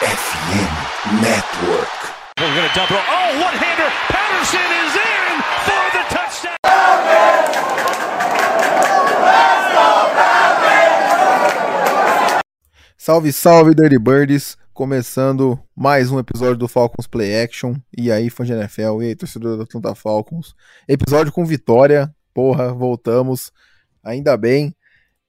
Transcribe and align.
FM 0.00 1.20
Network. 1.20 1.92
We're 2.38 2.54
going 2.54 2.66
to 2.66 2.74
double. 2.74 2.96
Oh, 2.96 3.28
one-hander. 3.36 3.90
Patterson 4.08 4.68
is 4.80 4.96
in 4.96 5.42
for 5.66 5.84
the 5.92 6.04
touchdown. 6.08 6.56
Salve, 12.96 13.30
salve, 13.30 13.74
Dirty 13.74 13.98
Birds! 13.98 14.56
Começando 14.72 15.60
mais 15.76 16.10
um 16.10 16.18
episódio 16.18 16.56
do 16.56 16.66
Falcons 16.66 17.06
Play 17.06 17.38
Action. 17.42 17.74
E 17.94 18.10
aí, 18.10 18.30
fã 18.30 18.42
de 18.42 18.54
NFL, 18.54 19.02
e 19.02 19.08
aí, 19.08 19.14
torcedor 19.14 19.58
da 19.58 19.64
Atlanta 19.64 19.94
Falcons. 19.94 20.54
Episódio 20.88 21.30
com 21.30 21.44
vitória, 21.44 22.10
porra, 22.32 22.72
voltamos. 22.72 23.52
Ainda 24.02 24.34
bem. 24.38 24.74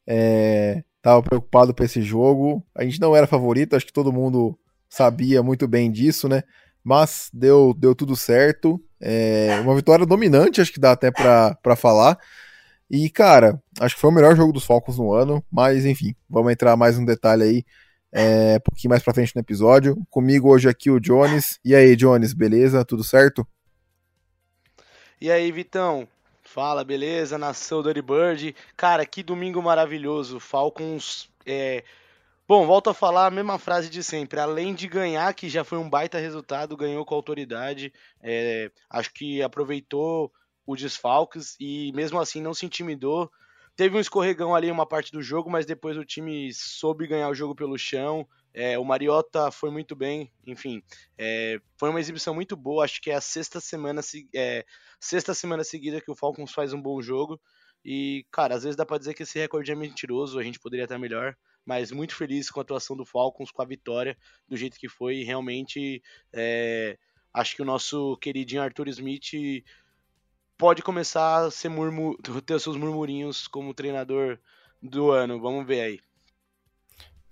É... 0.08 0.82
Tava 1.02 1.22
preocupado 1.24 1.74
com 1.74 1.84
esse 1.84 2.02
jogo. 2.02 2.64
A 2.76 2.84
gente 2.84 3.00
não 3.00 3.16
era 3.16 3.28
favorito, 3.28 3.76
acho 3.76 3.86
que 3.86 3.94
todo 3.94 4.14
mundo 4.14 4.58
sabia 4.90 5.42
muito 5.42 5.68
bem 5.68 5.92
disso, 5.92 6.28
né? 6.30 6.44
Mas 6.84 7.30
deu, 7.34 7.74
deu 7.78 7.96
tudo 7.96 8.16
certo. 8.16 8.80
É... 9.00 9.60
Uma 9.62 9.76
vitória 9.76 10.06
dominante, 10.06 10.62
acho 10.62 10.72
que 10.72 10.80
dá 10.80 10.92
até 10.92 11.12
pra 11.12 11.76
falar. 11.76 12.18
E, 12.94 13.10
cara, 13.10 13.58
acho 13.80 13.96
que 13.96 14.02
foi 14.02 14.10
o 14.10 14.14
melhor 14.14 14.36
jogo 14.36 14.52
dos 14.52 14.66
Falcons 14.66 14.98
no 14.98 15.14
ano, 15.14 15.42
mas 15.50 15.86
enfim, 15.86 16.14
vamos 16.30 16.52
entrar 16.52 16.76
mais 16.76 16.98
um 16.98 17.06
detalhe 17.06 17.44
aí, 17.44 17.66
é, 18.12 18.58
um 18.58 18.60
pouquinho 18.60 18.90
mais 18.90 19.02
pra 19.02 19.14
frente 19.14 19.34
no 19.34 19.40
episódio. 19.40 19.96
Comigo 20.10 20.50
hoje 20.50 20.68
aqui 20.68 20.92
o 20.92 21.00
Jones. 21.00 21.58
E 21.64 21.74
aí, 21.74 21.96
Jones, 21.96 22.34
beleza? 22.34 22.84
Tudo 22.84 23.02
certo? 23.02 23.48
E 25.22 25.32
aí, 25.32 25.50
Vitão? 25.54 26.06
Fala, 26.54 26.84
beleza? 26.84 27.38
Nação 27.38 27.82
Dirty 27.82 28.02
Bird. 28.02 28.54
Cara, 28.76 29.06
que 29.06 29.24
domingo 29.24 29.62
maravilhoso. 29.62 30.38
Falcons. 30.38 31.30
É... 31.46 31.82
Bom, 32.46 32.66
volto 32.66 32.90
a 32.90 32.94
falar 32.94 33.28
a 33.28 33.32
mesma 33.32 33.58
frase 33.58 33.90
de 33.90 34.04
sempre. 34.04 34.38
Além 34.38 34.74
de 34.74 34.86
ganhar, 34.86 35.34
que 35.34 35.48
já 35.48 35.64
foi 35.64 35.78
um 35.78 35.90
baita 35.90 36.20
resultado, 36.20 36.76
ganhou 36.76 37.06
com 37.06 37.16
autoridade. 37.16 37.94
É... 38.22 38.70
Acho 38.90 39.14
que 39.14 39.42
aproveitou 39.42 40.30
o 40.66 40.76
desfalques 40.76 41.56
e 41.58 41.94
mesmo 41.94 42.20
assim 42.20 42.42
não 42.42 42.54
se 42.54 42.66
intimidou. 42.66 43.32
Teve 43.74 43.96
um 43.96 44.02
escorregão 44.02 44.54
ali 44.54 44.68
em 44.68 44.72
uma 44.72 44.86
parte 44.86 45.10
do 45.10 45.22
jogo, 45.22 45.50
mas 45.50 45.66
depois 45.66 45.96
o 45.96 46.04
time 46.04 46.54
soube 46.54 47.08
ganhar 47.08 47.30
o 47.30 47.34
jogo 47.34 47.56
pelo 47.56 47.78
chão. 47.78 48.28
É, 48.54 48.78
o 48.78 48.84
Mariota 48.84 49.50
foi 49.52 49.72
muito 49.72 49.96
bem, 49.96 50.32
enfim, 50.46 50.84
é, 51.18 51.60
foi 51.78 51.90
uma 51.90 52.00
exibição 52.00 52.34
muito 52.34 52.56
boa. 52.56 52.84
Acho 52.84 53.02
que 53.02 53.10
é 53.10 53.16
a 53.16 53.22
sexta 53.22 53.60
semana, 53.60 54.02
é, 54.36 54.66
sexta 55.00 55.34
semana 55.34 55.64
seguida 55.64 56.02
que 56.02 56.12
o 56.12 56.16
Falcons 56.16 56.52
faz 56.52 56.74
um 56.74 56.82
bom 56.82 57.02
jogo. 57.02 57.40
E, 57.84 58.26
cara, 58.32 58.56
às 58.56 58.64
vezes 58.64 58.76
dá 58.76 58.86
pra 58.86 58.98
dizer 58.98 59.14
que 59.14 59.24
esse 59.24 59.40
recorde 59.40 59.72
é 59.72 59.76
mentiroso, 59.76 60.38
a 60.38 60.44
gente 60.44 60.60
poderia 60.60 60.84
estar 60.84 61.00
melhor, 61.00 61.36
mas 61.66 61.92
muito 61.92 62.16
feliz 62.16 62.52
com 62.52 62.60
a 62.60 62.64
atuação 62.64 62.96
do 62.96 63.06
Falcons, 63.06 63.52
com 63.52 63.62
a 63.62 63.66
vitória, 63.66 64.18
do 64.48 64.56
jeito 64.56 64.78
que 64.78 64.90
foi. 64.90 65.18
E 65.18 65.24
realmente, 65.24 66.04
é, 66.34 66.98
acho 67.34 67.56
que 67.56 67.62
o 67.62 67.66
nosso 67.66 68.18
queridinho 68.18 68.62
Arthur 68.62 68.88
Smith 68.90 69.64
pode 70.58 70.84
começar 70.84 71.46
a 71.46 71.52
ser 71.52 71.70
murmur... 71.70 72.18
ter 72.46 72.60
seus 72.60 72.78
murmurinhos 72.78 73.48
como 73.48 73.74
treinador 73.74 74.38
do 74.82 75.10
ano. 75.10 75.40
Vamos 75.40 75.66
ver 75.66 75.82
aí. 75.82 76.00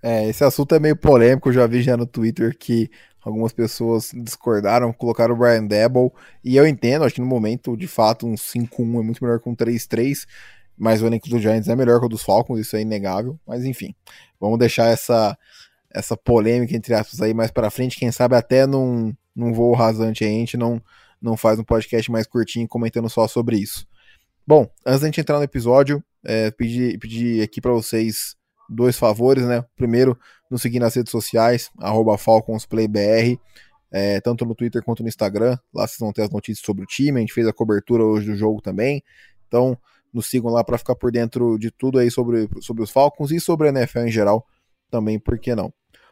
É, 0.01 0.29
esse 0.29 0.43
assunto 0.43 0.73
é 0.73 0.79
meio 0.79 0.95
polêmico, 0.95 1.49
eu 1.49 1.53
já 1.53 1.67
vi 1.67 1.81
já 1.81 1.97
no 1.97 2.05
Twitter 2.05 2.57
que 2.57 2.89
algumas 3.21 3.51
pessoas 3.51 4.11
discordaram, 4.13 4.93
colocaram 4.93 5.35
o 5.35 5.37
Brian 5.37 5.65
Debble, 5.65 6.11
e 6.43 6.55
eu 6.55 6.65
entendo, 6.65 7.03
acho 7.03 7.15
que 7.15 7.21
no 7.21 7.27
momento, 7.27 7.75
de 7.75 7.87
fato, 7.87 8.25
um 8.25 8.35
5-1 8.35 8.99
é 8.99 9.03
muito 9.03 9.23
melhor 9.23 9.39
que 9.39 9.49
um 9.49 9.55
3-3, 9.55 10.25
mas 10.77 11.01
o 11.01 11.07
elenco 11.07 11.29
dos 11.29 11.41
Giants 11.41 11.67
é 11.67 11.75
melhor 11.75 11.99
que 11.99 12.05
o 12.05 12.09
dos 12.09 12.23
Falcons, 12.23 12.59
isso 12.59 12.75
é 12.77 12.81
inegável, 12.81 13.37
mas 13.45 13.65
enfim, 13.65 13.93
vamos 14.39 14.57
deixar 14.57 14.87
essa, 14.87 15.37
essa 15.93 16.15
polêmica, 16.15 16.75
entre 16.75 16.93
aspas, 16.93 17.21
aí 17.21 17.33
mais 17.33 17.51
para 17.51 17.69
frente, 17.69 17.97
quem 17.97 18.11
sabe 18.11 18.35
até 18.35 18.65
num, 18.65 19.13
num 19.35 19.51
voo 19.51 19.73
rasante 19.73 20.23
a 20.23 20.27
gente 20.27 20.55
não, 20.55 20.81
não 21.21 21.35
faz 21.35 21.59
um 21.59 21.63
podcast 21.63 22.09
mais 22.09 22.25
curtinho 22.25 22.67
comentando 22.67 23.09
só 23.09 23.27
sobre 23.27 23.57
isso. 23.57 23.85
Bom, 24.47 24.67
antes 24.85 25.01
da 25.01 25.07
gente 25.07 25.19
entrar 25.19 25.37
no 25.37 25.43
episódio, 25.43 26.03
é, 26.23 26.49
pedir, 26.51 26.97
pedir 26.97 27.43
aqui 27.43 27.59
para 27.59 27.71
vocês 27.71 28.38
dois 28.69 28.97
favores, 28.97 29.45
né? 29.45 29.63
Primeiro, 29.75 30.17
nos 30.49 30.61
seguir 30.61 30.79
nas 30.79 30.95
redes 30.95 31.11
sociais, 31.11 31.69
FalconsPlayBR, 32.17 33.39
é, 33.91 34.21
tanto 34.21 34.45
no 34.45 34.55
Twitter 34.55 34.83
quanto 34.83 35.03
no 35.03 35.09
Instagram. 35.09 35.57
Lá 35.73 35.87
vocês 35.87 35.99
vão 35.99 36.13
ter 36.13 36.23
as 36.23 36.29
notícias 36.29 36.65
sobre 36.65 36.83
o 36.83 36.87
time. 36.87 37.17
A 37.17 37.21
gente 37.21 37.33
fez 37.33 37.47
a 37.47 37.53
cobertura 37.53 38.03
hoje 38.03 38.27
do 38.27 38.35
jogo 38.35 38.61
também. 38.61 39.03
Então, 39.47 39.77
nos 40.13 40.27
sigam 40.27 40.51
lá 40.51 40.63
para 40.63 40.77
ficar 40.77 40.95
por 40.95 41.11
dentro 41.11 41.57
de 41.57 41.71
tudo 41.71 41.99
aí 41.99 42.09
sobre, 42.09 42.47
sobre 42.61 42.83
os 42.83 42.91
Falcons 42.91 43.31
e 43.31 43.39
sobre 43.39 43.67
a 43.67 43.71
NFL 43.71 43.99
em 43.99 44.11
geral 44.11 44.45
também, 44.89 45.19
por 45.19 45.37
que 45.37 45.53
não? 45.53 45.71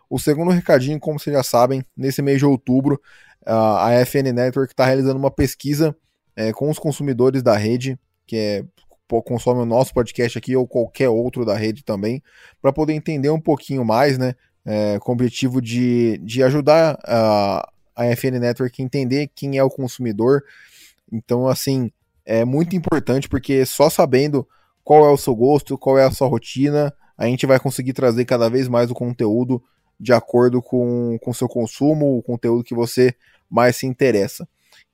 O 0.09 0.19
segundo 0.19 0.51
recadinho, 0.51 0.99
como 0.99 1.19
vocês 1.19 1.35
já 1.35 1.43
sabem, 1.43 1.83
nesse 1.95 2.21
mês 2.21 2.37
de 2.37 2.45
outubro, 2.45 3.01
a 3.45 3.91
FN 4.05 4.31
Network 4.33 4.71
está 4.71 4.85
realizando 4.85 5.17
uma 5.17 5.31
pesquisa 5.31 5.95
é, 6.35 6.53
com 6.53 6.69
os 6.69 6.79
consumidores 6.79 7.41
da 7.41 7.57
rede, 7.57 7.99
que 8.25 8.37
é 8.37 8.65
consome 9.07 9.61
o 9.61 9.65
nosso 9.65 9.93
podcast 9.93 10.37
aqui 10.37 10.55
ou 10.55 10.67
qualquer 10.67 11.09
outro 11.09 11.45
da 11.45 11.55
rede 11.55 11.83
também, 11.83 12.21
para 12.61 12.73
poder 12.73 12.93
entender 12.93 13.29
um 13.29 13.39
pouquinho 13.39 13.83
mais, 13.85 14.17
né? 14.17 14.35
É, 14.65 14.99
com 14.99 15.11
o 15.11 15.15
objetivo 15.15 15.61
de, 15.61 16.17
de 16.17 16.43
ajudar 16.43 16.99
a, 17.05 17.69
a 17.95 18.15
FN 18.15 18.37
Network 18.39 18.81
a 18.81 18.85
entender 18.85 19.29
quem 19.33 19.57
é 19.57 19.63
o 19.63 19.69
consumidor. 19.69 20.43
Então, 21.11 21.47
assim, 21.47 21.89
é 22.25 22.43
muito 22.43 22.75
importante 22.75 23.29
porque 23.29 23.65
só 23.65 23.89
sabendo 23.89 24.45
qual 24.83 25.05
é 25.05 25.09
o 25.09 25.17
seu 25.17 25.33
gosto, 25.33 25.77
qual 25.77 25.97
é 25.97 26.03
a 26.03 26.11
sua 26.11 26.27
rotina, 26.27 26.93
a 27.17 27.25
gente 27.25 27.45
vai 27.45 27.59
conseguir 27.59 27.93
trazer 27.93 28.25
cada 28.25 28.49
vez 28.49 28.67
mais 28.67 28.91
o 28.91 28.93
conteúdo 28.93 29.63
de 29.99 30.13
acordo 30.13 30.61
com 30.61 31.17
o 31.25 31.33
seu 31.33 31.47
consumo, 31.47 32.17
o 32.17 32.21
conteúdo 32.21 32.63
que 32.63 32.75
você 32.75 33.15
mais 33.49 33.77
se 33.77 33.87
interessa. 33.87 34.47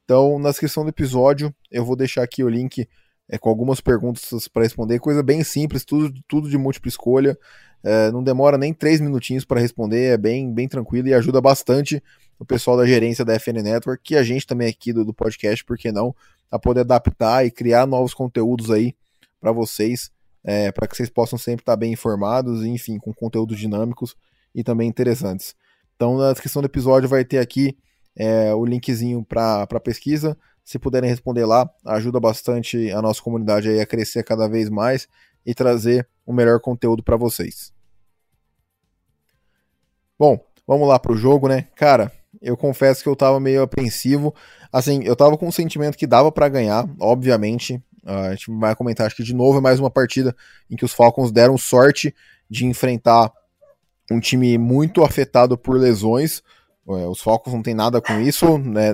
Então, 0.05 0.37
na 0.39 0.49
descrição 0.49 0.83
do 0.83 0.89
episódio, 0.89 1.53
eu 1.71 1.83
vou 1.83 1.95
deixar 1.95 2.23
aqui 2.23 2.43
o 2.43 2.49
link 2.49 2.87
é, 3.29 3.37
com 3.37 3.49
algumas 3.49 3.81
perguntas 3.81 4.47
para 4.47 4.63
responder, 4.63 4.99
coisa 4.99 5.23
bem 5.23 5.43
simples, 5.43 5.85
tudo, 5.85 6.13
tudo 6.27 6.49
de 6.49 6.57
múltipla 6.57 6.89
escolha. 6.89 7.37
É, 7.83 8.11
não 8.11 8.23
demora 8.23 8.57
nem 8.57 8.73
três 8.73 9.01
minutinhos 9.01 9.43
para 9.43 9.59
responder, 9.59 10.13
é 10.13 10.17
bem, 10.17 10.53
bem 10.53 10.67
tranquilo 10.67 11.07
e 11.09 11.13
ajuda 11.13 11.41
bastante 11.41 12.01
o 12.39 12.45
pessoal 12.45 12.77
da 12.77 12.85
gerência 12.85 13.25
da 13.25 13.37
FN 13.37 13.61
Network, 13.61 14.01
que 14.03 14.15
a 14.15 14.23
gente 14.23 14.47
também 14.47 14.69
aqui 14.69 14.93
do, 14.93 15.03
do 15.03 15.13
podcast, 15.13 15.63
por 15.65 15.77
que 15.77 15.91
não, 15.91 16.15
a 16.49 16.57
poder 16.57 16.81
adaptar 16.81 17.45
e 17.45 17.51
criar 17.51 17.85
novos 17.85 18.13
conteúdos 18.13 18.71
aí 18.71 18.95
para 19.39 19.51
vocês, 19.51 20.11
é, 20.43 20.71
para 20.71 20.87
que 20.87 20.95
vocês 20.95 21.09
possam 21.09 21.37
sempre 21.37 21.61
estar 21.63 21.75
bem 21.75 21.93
informados, 21.93 22.63
enfim, 22.63 22.97
com 22.97 23.13
conteúdos 23.13 23.59
dinâmicos 23.59 24.15
e 24.53 24.63
também 24.63 24.87
interessantes. 24.87 25.55
Então, 25.95 26.17
na 26.17 26.31
descrição 26.31 26.61
do 26.61 26.65
episódio 26.65 27.09
vai 27.09 27.23
ter 27.25 27.39
aqui 27.39 27.77
é, 28.15 28.53
o 28.53 28.65
linkzinho 28.65 29.23
para 29.23 29.63
a 29.63 29.79
pesquisa. 29.79 30.37
Se 30.63 30.79
puderem 30.79 31.09
responder 31.09 31.45
lá, 31.45 31.69
ajuda 31.85 32.19
bastante 32.19 32.89
a 32.91 33.01
nossa 33.01 33.21
comunidade 33.21 33.69
a 33.79 33.85
crescer 33.85 34.23
cada 34.23 34.47
vez 34.47 34.69
mais 34.69 35.07
e 35.45 35.53
trazer 35.53 36.07
o 36.25 36.31
melhor 36.31 36.59
conteúdo 36.59 37.03
para 37.03 37.17
vocês. 37.17 37.73
Bom, 40.17 40.39
vamos 40.65 40.87
lá 40.87 40.97
pro 40.97 41.17
jogo, 41.17 41.47
né? 41.47 41.67
Cara, 41.75 42.11
eu 42.41 42.55
confesso 42.55 43.03
que 43.03 43.09
eu 43.09 43.15
tava 43.15 43.39
meio 43.39 43.61
apreensivo. 43.61 44.33
Assim, 44.71 45.03
eu 45.03 45.15
tava 45.15 45.37
com 45.37 45.47
o 45.47 45.51
sentimento 45.51 45.97
que 45.97 46.07
dava 46.07 46.31
para 46.31 46.49
ganhar, 46.49 46.87
obviamente. 46.99 47.75
Uh, 48.03 48.11
a 48.11 48.29
gente 48.31 48.51
vai 48.51 48.75
comentar, 48.75 49.07
acho 49.07 49.15
que 49.15 49.23
de 49.23 49.33
novo 49.33 49.57
é 49.57 49.61
mais 49.61 49.79
uma 49.79 49.89
partida 49.89 50.35
em 50.69 50.75
que 50.75 50.85
os 50.85 50.93
Falcons 50.93 51.31
deram 51.31 51.57
sorte 51.57 52.13
de 52.49 52.65
enfrentar 52.65 53.31
um 54.11 54.19
time 54.19 54.57
muito 54.57 55.03
afetado 55.03 55.57
por 55.57 55.77
lesões. 55.77 56.41
Uh, 56.85 57.09
os 57.09 57.21
Falcons 57.21 57.53
não 57.53 57.63
tem 57.63 57.73
nada 57.73 58.01
com 58.01 58.19
isso, 58.19 58.57
né? 58.57 58.93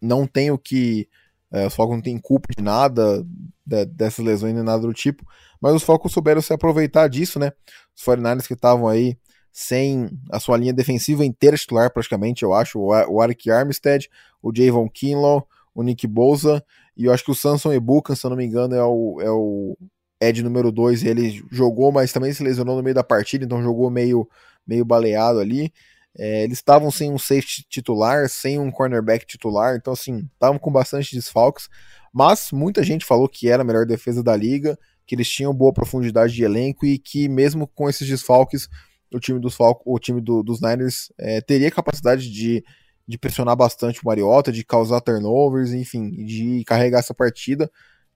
Não 0.00 0.26
tem 0.26 0.50
o 0.50 0.58
que. 0.58 1.08
É, 1.52 1.66
os 1.66 1.74
Falcons 1.74 1.96
não 1.96 2.02
tem 2.02 2.18
culpa 2.18 2.48
de 2.56 2.62
nada 2.62 3.24
de, 3.64 3.84
dessas 3.86 4.24
lesões 4.24 4.54
nem 4.54 4.62
nada 4.62 4.82
do 4.82 4.92
tipo, 4.92 5.24
mas 5.60 5.74
os 5.74 5.82
Falcons 5.82 6.12
souberam 6.12 6.42
se 6.42 6.52
aproveitar 6.52 7.08
disso, 7.08 7.38
né? 7.38 7.52
Os 7.96 8.02
49ers 8.02 8.46
que 8.46 8.54
estavam 8.54 8.88
aí 8.88 9.16
sem 9.52 10.10
a 10.30 10.38
sua 10.38 10.56
linha 10.58 10.72
defensiva 10.72 11.24
inteira 11.24 11.56
titular, 11.56 11.90
praticamente, 11.90 12.42
eu 12.42 12.52
acho, 12.52 12.78
o 12.78 13.20
Arik 13.22 13.50
Armstead, 13.50 14.10
o 14.42 14.52
Javon 14.54 14.88
Kinlaw, 14.88 15.48
o 15.74 15.82
Nick 15.82 16.06
Bosa, 16.06 16.62
e 16.96 17.06
eu 17.06 17.12
acho 17.12 17.24
que 17.24 17.30
o 17.30 17.34
Samson 17.34 17.72
Ebuka, 17.72 18.14
se 18.14 18.26
eu 18.26 18.30
não 18.30 18.36
me 18.36 18.44
engano, 18.44 18.74
é 18.74 18.84
o, 18.84 19.18
é 19.20 19.30
o 19.30 19.76
Ed 20.20 20.42
número 20.42 20.70
2, 20.72 21.04
ele 21.04 21.42
jogou, 21.50 21.90
mas 21.90 22.12
também 22.12 22.32
se 22.32 22.42
lesionou 22.42 22.76
no 22.76 22.82
meio 22.82 22.94
da 22.94 23.04
partida, 23.04 23.44
então 23.44 23.62
jogou 23.62 23.90
meio, 23.90 24.28
meio 24.66 24.84
baleado 24.84 25.38
ali. 25.38 25.72
É, 26.18 26.44
eles 26.44 26.58
estavam 26.58 26.90
sem 26.90 27.12
um 27.12 27.18
safety 27.18 27.64
titular, 27.68 28.28
sem 28.28 28.58
um 28.58 28.70
cornerback 28.70 29.26
titular, 29.26 29.76
então 29.76 29.92
assim, 29.92 30.28
estavam 30.32 30.58
com 30.58 30.72
bastante 30.72 31.14
desfalques, 31.14 31.68
mas 32.12 32.50
muita 32.52 32.82
gente 32.82 33.04
falou 33.04 33.28
que 33.28 33.48
era 33.48 33.62
a 33.62 33.64
melhor 33.64 33.84
defesa 33.84 34.22
da 34.22 34.34
liga, 34.34 34.78
que 35.06 35.14
eles 35.14 35.28
tinham 35.28 35.54
boa 35.54 35.72
profundidade 35.72 36.32
de 36.32 36.42
elenco 36.42 36.86
e 36.86 36.98
que 36.98 37.28
mesmo 37.28 37.66
com 37.66 37.88
esses 37.88 38.08
desfalques, 38.08 38.68
o 39.14 39.20
time 39.20 39.38
dos, 39.38 39.54
Falcons, 39.54 39.84
o 39.86 39.98
time 39.98 40.20
do, 40.20 40.42
dos 40.42 40.60
Niners 40.60 41.12
é, 41.18 41.40
teria 41.40 41.70
capacidade 41.70 42.30
de, 42.30 42.64
de 43.06 43.18
pressionar 43.18 43.54
bastante 43.54 44.02
o 44.02 44.06
Mariota, 44.06 44.50
de 44.50 44.64
causar 44.64 45.00
turnovers, 45.00 45.72
enfim, 45.72 46.10
de 46.24 46.64
carregar 46.64 47.00
essa 47.00 47.14
partida. 47.14 47.70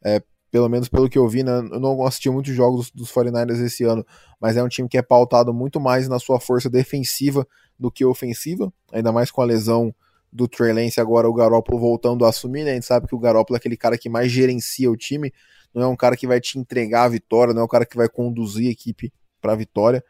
É, 0.05 0.23
pelo 0.51 0.69
menos 0.69 0.89
pelo 0.89 1.09
que 1.09 1.17
eu 1.17 1.29
vi, 1.29 1.45
né, 1.45 1.53
eu 1.53 1.79
não 1.79 2.05
assisti 2.05 2.29
muitos 2.29 2.55
jogos 2.55 2.91
dos 2.91 3.13
49ers 3.13 3.65
esse 3.65 3.85
ano, 3.85 4.05
mas 4.41 4.57
é 4.57 4.63
um 4.63 4.69
time 4.69 4.89
que 4.89 4.99
é 4.99 5.03
pautado 5.03 5.55
muito 5.55 5.79
mais 5.79 6.09
na 6.09 6.19
sua 6.19 6.41
força 6.41 6.69
defensiva 6.69 7.47
do 7.81 7.91
que 7.91 8.05
ofensiva, 8.05 8.71
ainda 8.93 9.11
mais 9.11 9.31
com 9.31 9.41
a 9.41 9.45
lesão 9.47 9.95
do 10.31 10.47
Trey 10.47 10.73
Lance 10.73 11.01
agora 11.01 11.29
o 11.29 11.33
Garoppolo 11.33 11.81
voltando 11.81 12.27
a 12.27 12.29
assumir, 12.29 12.63
né? 12.63 12.73
A 12.73 12.75
gente 12.75 12.87
sabe 12.87 13.09
que 13.09 13.15
o 13.15 13.19
Garoppolo 13.19 13.57
é 13.57 13.59
aquele 13.59 13.77
cara 13.77 13.97
que 13.97 14.11
mais 14.11 14.31
gerencia 14.31 14.91
o 14.91 14.97
time, 14.97 15.33
não 15.75 15.83
é 15.83 15.87
um 15.87 15.97
cara 15.97 16.17
que 16.17 16.27
vai 16.27 16.41
te 16.41 16.59
entregar 16.59 17.05
a 17.05 17.09
vitória, 17.09 17.55
não 17.55 17.63
é 17.63 17.65
um 17.65 17.69
cara 17.69 17.87
que 17.87 17.97
vai 17.97 18.09
conduzir 18.09 18.69
a 18.69 18.71
equipe 18.71 19.11
para 19.41 19.55
a 19.55 19.57
vitória, 19.57 20.05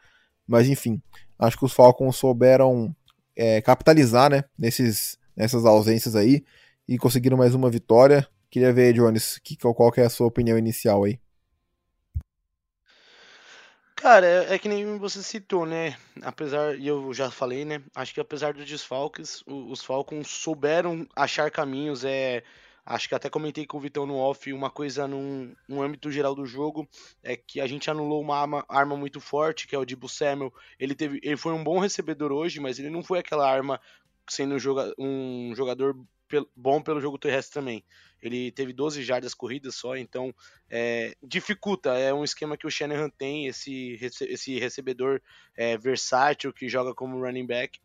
mas 0.45 0.67
enfim, 0.67 1.01
acho 1.39 1.57
que 1.57 1.65
os 1.65 1.71
Falcons 1.71 2.17
souberam 2.17 2.93
é, 3.35 3.61
capitalizar, 3.61 4.29
né, 4.29 4.43
nesses, 4.59 5.17
nessas 5.35 5.65
ausências 5.65 6.15
aí 6.15 6.43
e 6.87 6.97
conseguiram 6.97 7.37
mais 7.37 7.55
uma 7.55 7.69
vitória. 7.69 8.27
Queria 8.49 8.73
ver, 8.73 8.93
Jones, 8.93 9.39
que, 9.41 9.55
qual 9.55 9.91
que 9.91 10.01
é 10.01 10.05
a 10.05 10.09
sua 10.09 10.27
opinião 10.27 10.57
inicial 10.57 11.05
aí? 11.05 11.19
Cara, 14.01 14.25
é, 14.25 14.55
é, 14.55 14.59
que 14.59 14.67
nem 14.67 14.97
você 14.97 15.21
citou, 15.21 15.63
né? 15.63 15.95
Apesar, 16.23 16.75
e 16.75 16.87
eu 16.87 17.13
já 17.13 17.29
falei, 17.29 17.63
né? 17.63 17.83
Acho 17.95 18.13
que 18.15 18.19
apesar 18.19 18.51
dos 18.51 18.65
desfalques, 18.65 19.43
os, 19.45 19.79
os 19.79 19.83
Falcons 19.83 20.27
souberam 20.27 21.07
achar 21.15 21.51
caminhos. 21.51 22.03
É, 22.03 22.43
acho 22.83 23.07
que 23.07 23.13
até 23.13 23.29
comentei 23.29 23.63
com 23.67 23.77
o 23.77 23.79
Vitão 23.79 24.07
no 24.07 24.17
off 24.17 24.51
uma 24.51 24.71
coisa 24.71 25.07
num, 25.07 25.55
no 25.69 25.83
âmbito 25.83 26.09
geral 26.09 26.33
do 26.33 26.47
jogo 26.47 26.89
é 27.21 27.37
que 27.37 27.61
a 27.61 27.67
gente 27.67 27.91
anulou 27.91 28.21
uma 28.21 28.39
arma, 28.39 28.65
arma 28.67 28.97
muito 28.97 29.19
forte, 29.19 29.67
que 29.67 29.75
é 29.75 29.77
o 29.77 29.85
Dibu 29.85 30.09
Samuel. 30.09 30.51
Ele, 30.79 30.95
teve, 30.95 31.19
ele 31.21 31.37
foi 31.37 31.53
um 31.53 31.63
bom 31.63 31.77
recebedor 31.77 32.31
hoje, 32.31 32.59
mas 32.59 32.79
ele 32.79 32.89
não 32.89 33.03
foi 33.03 33.19
aquela 33.19 33.47
arma 33.47 33.79
sendo 34.27 34.55
um, 34.55 34.59
joga, 34.59 34.91
um 34.97 35.53
jogador 35.55 35.95
bom 36.55 36.81
pelo 36.81 37.01
jogo 37.01 37.19
terrestre 37.19 37.53
também. 37.53 37.83
Ele 38.21 38.51
teve 38.51 38.71
12 38.71 39.03
jardas 39.03 39.33
corridas 39.33 39.75
só, 39.75 39.97
então 39.97 40.33
é, 40.69 41.15
dificulta. 41.23 41.97
É 41.97 42.13
um 42.13 42.23
esquema 42.23 42.55
que 42.55 42.67
o 42.67 42.71
Shanahan 42.71 43.09
tem, 43.09 43.47
esse, 43.47 43.97
esse 44.21 44.59
recebedor 44.59 45.21
é, 45.55 45.77
versátil 45.77 46.53
que 46.53 46.69
joga 46.69 46.93
como 46.93 47.19
running 47.19 47.45
back. 47.45 47.79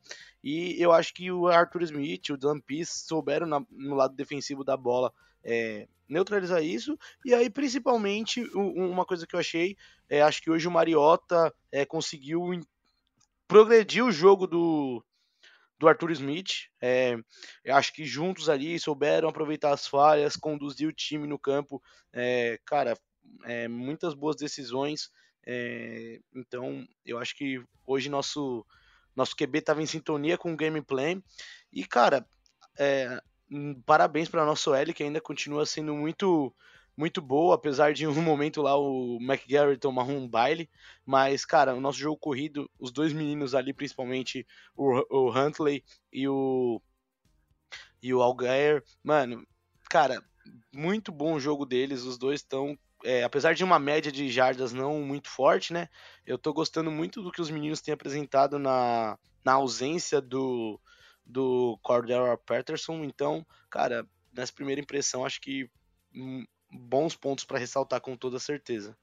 E 0.45 0.81
eu 0.81 0.93
acho 0.93 1.15
que 1.15 1.31
o 1.33 1.49
Arthur 1.49 1.83
Smith, 1.83 2.31
o 2.31 2.37
Dan 2.37 2.61
Pease 2.61 2.91
souberam 2.91 3.47
na, 3.47 3.65
no 3.71 3.95
lado 3.95 4.15
defensivo 4.15 4.63
da 4.63 4.77
bola 4.77 5.13
é, 5.43 5.89
neutralizar 6.09 6.63
isso. 6.63 6.99
E 7.25 7.35
aí, 7.35 7.49
principalmente, 7.51 8.43
uma 8.55 9.05
coisa 9.05 9.27
que 9.27 9.35
eu 9.35 9.41
achei, 9.41 9.77
é, 10.09 10.23
acho 10.23 10.43
que 10.43 10.51
hoje 10.51 10.69
o 10.69 10.71
Mariota 10.71 11.53
é, 11.73 11.85
conseguiu 11.85 12.61
progredir 13.49 14.05
o 14.05 14.13
jogo 14.13 14.47
do, 14.47 15.05
do 15.79 15.89
Arthur 15.89 16.11
Smith. 16.13 16.69
É, 16.81 17.17
acho 17.69 17.93
que 17.93 18.05
juntos 18.05 18.49
ali 18.49 18.79
souberam 18.79 19.29
aproveitar 19.29 19.73
as 19.73 19.87
falhas, 19.87 20.37
conduzir 20.37 20.89
o 20.89 20.93
time 20.93 21.27
no 21.27 21.39
campo. 21.39 21.83
É, 22.13 22.59
cara, 22.65 22.97
é, 23.45 23.69
muitas 23.69 24.15
boas 24.15 24.37
decisões. 24.37 25.11
É, 25.47 26.21
então, 26.35 26.87
eu 27.05 27.19
acho 27.19 27.37
que 27.37 27.63
hoje 27.87 28.09
nosso, 28.09 28.67
nosso 29.15 29.37
QB 29.37 29.59
estava 29.59 29.83
em 29.83 29.87
sintonia 29.87 30.39
com 30.39 30.53
o 30.53 30.57
gameplay. 30.57 31.23
E, 31.73 31.85
cara, 31.85 32.27
é, 32.79 33.21
parabéns 33.85 34.29
para 34.29 34.45
nosso 34.45 34.75
L, 34.75 34.93
que 34.93 35.03
ainda 35.03 35.21
continua 35.21 35.67
sendo 35.67 35.95
muito 35.95 36.55
muito 36.97 37.21
boa, 37.21 37.55
apesar 37.55 37.93
de 37.93 38.05
em 38.05 38.07
um 38.07 38.23
momento 38.23 38.63
lá 38.63 38.77
o 38.77 39.19
McGarry 39.21 39.77
tomar 39.77 40.05
um 40.05 40.29
baile. 40.29 40.71
Mas, 41.05 41.45
cara, 41.45 41.75
o 41.75 41.81
nosso 41.81 41.99
jogo 41.99 42.17
corrido, 42.17 42.71
os 42.79 42.91
dois 42.91 43.13
meninos 43.13 43.55
ali, 43.55 43.73
principalmente 43.73 44.47
o, 44.75 45.05
o 45.11 45.31
Huntley 45.31 45.85
e 46.13 46.27
o, 46.29 46.81
e 48.03 48.15
o 48.15 48.23
Algair, 48.23 48.83
mano, 49.03 49.47
cara, 49.91 50.23
muito 50.73 51.13
bom 51.13 51.35
o 51.35 51.41
jogo 51.41 51.67
deles. 51.67 52.03
Os 52.03 52.17
dois 52.19 52.41
estão 52.41 52.79
é, 53.05 53.23
apesar 53.23 53.55
de 53.55 53.63
uma 53.63 53.79
média 53.79 54.11
de 54.11 54.29
jardas 54.31 54.73
não 54.73 55.01
muito 55.01 55.29
forte, 55.29 55.73
né? 55.73 55.89
Eu 56.25 56.39
tô 56.39 56.53
gostando 56.53 56.91
muito 56.91 57.23
do 57.23 57.31
que 57.31 57.41
os 57.41 57.51
meninos 57.51 57.81
têm 57.81 57.95
apresentado 57.95 58.59
na, 58.59 59.19
na 59.45 59.53
ausência 59.53 60.21
do, 60.21 60.81
do 61.25 61.79
Cordero 61.83 62.37
Patterson. 62.39 63.05
Então, 63.05 63.47
cara, 63.71 64.07
nessa 64.33 64.53
primeira 64.53 64.81
impressão, 64.81 65.25
acho 65.25 65.41
que 65.41 65.71
hum, 66.15 66.45
bons 66.77 67.17
pontos 67.17 67.45
para 67.45 67.59
ressaltar 67.59 68.01
com 68.01 68.17
toda 68.17 68.39
certeza. 68.39 68.97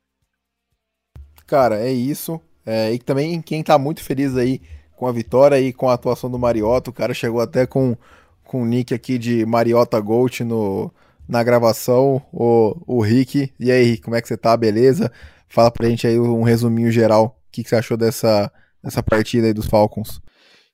Cara, 1.45 1.79
é 1.79 1.91
isso. 1.91 2.39
É, 2.65 2.93
e 2.93 2.99
também 2.99 3.41
quem 3.41 3.63
tá 3.63 3.77
muito 3.77 4.01
feliz 4.01 4.37
aí 4.37 4.61
com 4.95 5.07
a 5.07 5.11
vitória 5.11 5.59
e 5.59 5.73
com 5.73 5.89
a 5.89 5.93
atuação 5.93 6.29
do 6.29 6.39
Mariota, 6.39 6.89
o 6.89 6.93
cara 6.93 7.13
chegou 7.13 7.41
até 7.41 7.65
com, 7.65 7.97
com 8.43 8.61
o 8.61 8.65
nick 8.65 8.93
aqui 8.93 9.17
de 9.17 9.45
Mariota 9.45 9.99
Gold 9.99 10.43
no, 10.43 10.93
na 11.27 11.43
gravação, 11.43 12.25
o, 12.31 12.75
o 12.87 13.01
Rick. 13.01 13.53
E 13.59 13.71
aí, 13.71 13.97
como 13.97 14.15
é 14.15 14.21
que 14.21 14.27
você 14.27 14.37
tá? 14.37 14.55
Beleza? 14.55 15.11
Fala 15.47 15.71
pra 15.71 15.89
gente 15.89 16.07
aí 16.07 16.19
um 16.19 16.43
resuminho 16.43 16.91
geral. 16.91 17.37
O 17.47 17.51
que, 17.51 17.63
que 17.63 17.69
você 17.69 17.75
achou 17.75 17.97
dessa, 17.97 18.51
dessa 18.81 19.03
partida 19.03 19.47
aí 19.47 19.53
dos 19.53 19.67
Falcons? 19.67 20.21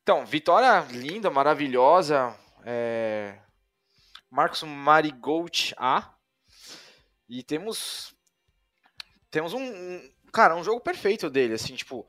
Então, 0.04 0.26
vitória 0.26 0.86
linda, 0.92 1.30
maravilhosa. 1.30 2.34
É... 2.66 3.36
Marcos 4.32 4.64
Marigold 4.64 5.74
A, 5.78 6.10
e 7.30 7.44
temos. 7.44 8.16
Temos 9.30 9.54
um, 9.54 9.62
um, 9.62 10.12
Cara, 10.34 10.56
um 10.56 10.64
jogo 10.64 10.82
perfeito 10.82 11.30
dele, 11.30 11.54
assim, 11.54 11.76
tipo. 11.76 12.08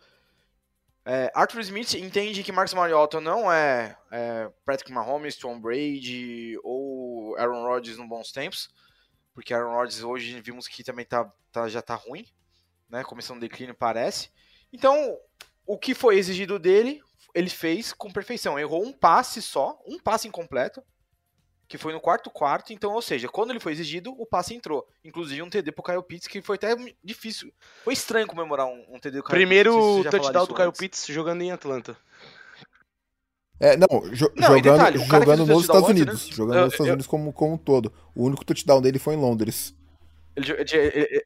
É, 1.05 1.31
Arthur 1.35 1.61
Smith 1.61 1.95
entende 1.95 2.43
que 2.43 2.53
Marcus 2.53 2.75
Mariota 2.75 3.21
não 3.21 3.51
é, 3.51 3.97
é 4.13 4.51
Patrick 4.67 4.93
Mahomes, 4.93 5.37
Tom 5.37 5.59
Brady 5.59 6.57
ou 6.63 7.35
Aaron 7.39 7.65
Rodgers 7.65 7.97
nos 7.97 8.09
bons 8.09 8.31
tempos, 8.31 8.69
porque 9.33 9.55
Aaron 9.55 9.73
Rodgers 9.73 10.03
hoje 10.03 10.41
vimos 10.43 10.69
que 10.69 10.85
também 10.85 11.07
tá, 11.07 11.25
tá, 11.51 11.69
já 11.69 11.81
tá 11.81 11.95
ruim, 11.95 12.27
né? 12.89 13.03
Começando 13.03 13.39
o 13.39 13.41
declínio, 13.41 13.75
parece. 13.75 14.31
Então, 14.71 15.19
o 15.67 15.79
que 15.79 15.95
foi 15.95 16.19
exigido 16.19 16.59
dele, 16.59 17.01
ele 17.35 17.49
fez 17.49 17.95
com 17.95 18.13
perfeição. 18.13 18.59
Errou 18.59 18.85
um 18.85 18.93
passe 18.93 19.41
só, 19.41 19.81
um 19.87 19.99
passe 19.99 20.29
incompleto, 20.29 20.83
que 21.71 21.79
foi 21.79 21.93
no 21.93 22.01
quarto 22.01 22.29
quarto, 22.29 22.73
então, 22.73 22.93
ou 22.93 23.01
seja, 23.01 23.29
quando 23.29 23.51
ele 23.51 23.61
foi 23.61 23.71
exigido, 23.71 24.13
o 24.19 24.27
passe 24.27 24.53
entrou. 24.53 24.85
Inclusive 25.05 25.41
um 25.41 25.49
TD 25.49 25.71
pro 25.71 25.85
Kyle 25.85 26.03
Pitts, 26.03 26.27
que 26.27 26.43
foi 26.43 26.57
até 26.57 26.75
difícil. 27.03 27.55
Foi 27.85 27.93
estranho 27.93 28.27
comemorar 28.27 28.67
um, 28.67 28.85
um 28.89 28.99
TD 28.99 29.19
do 29.19 29.23
Kyle 29.23 29.37
Primeiro 29.37 29.71
Pitts. 29.71 29.93
Primeiro 29.93 30.11
touchdown 30.11 30.47
do 30.47 30.55
Kyle 30.57 30.73
Pitts 30.73 31.07
jogando 31.07 31.43
em 31.43 31.53
Atlanta. 31.53 31.97
É, 33.61 33.77
não, 33.77 33.87
jo 34.13 34.33
não 34.35 34.49
jogando, 34.49 34.63
detalhe, 34.63 34.99
jogando 34.99 35.47
nos 35.47 35.61
Estados 35.61 35.89
antes, 35.89 35.91
Unidos. 35.91 36.27
Né? 36.27 36.33
Jogando 36.35 36.57
eu, 36.57 36.65
nos 36.65 36.73
Estados 36.73 36.89
eu, 36.89 36.93
Unidos 36.95 37.07
como, 37.07 37.33
como 37.33 37.55
um 37.55 37.59
todo. 37.59 37.93
O 38.17 38.25
único 38.25 38.45
touchdown 38.45 38.83
dele 38.83 38.99
foi 38.99 39.15
em 39.15 39.21
Londres. 39.21 39.73
Ele, 40.35 40.51
ele, 40.51 40.77
ele, 40.77 41.25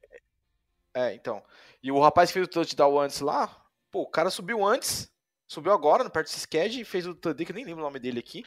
é, 0.92 1.14
então. 1.14 1.42
E 1.82 1.90
o 1.90 1.98
rapaz 1.98 2.28
que 2.28 2.34
fez 2.34 2.46
o 2.46 2.50
touchdown 2.50 3.00
antes 3.00 3.20
lá, 3.20 3.48
pô, 3.90 4.02
o 4.02 4.10
cara 4.10 4.28
subiu 4.28 4.62
antes, 4.62 5.08
subiu 5.48 5.72
agora 5.72 6.04
no 6.04 6.10
perto 6.10 6.26
do 6.26 6.36
Sked 6.36 6.82
e 6.82 6.84
fez 6.84 7.06
o 7.06 7.14
TD, 7.14 7.46
que 7.46 7.52
eu 7.52 7.56
nem 7.56 7.64
lembro 7.64 7.80
o 7.80 7.86
nome 7.86 7.98
dele 7.98 8.18
aqui. 8.18 8.44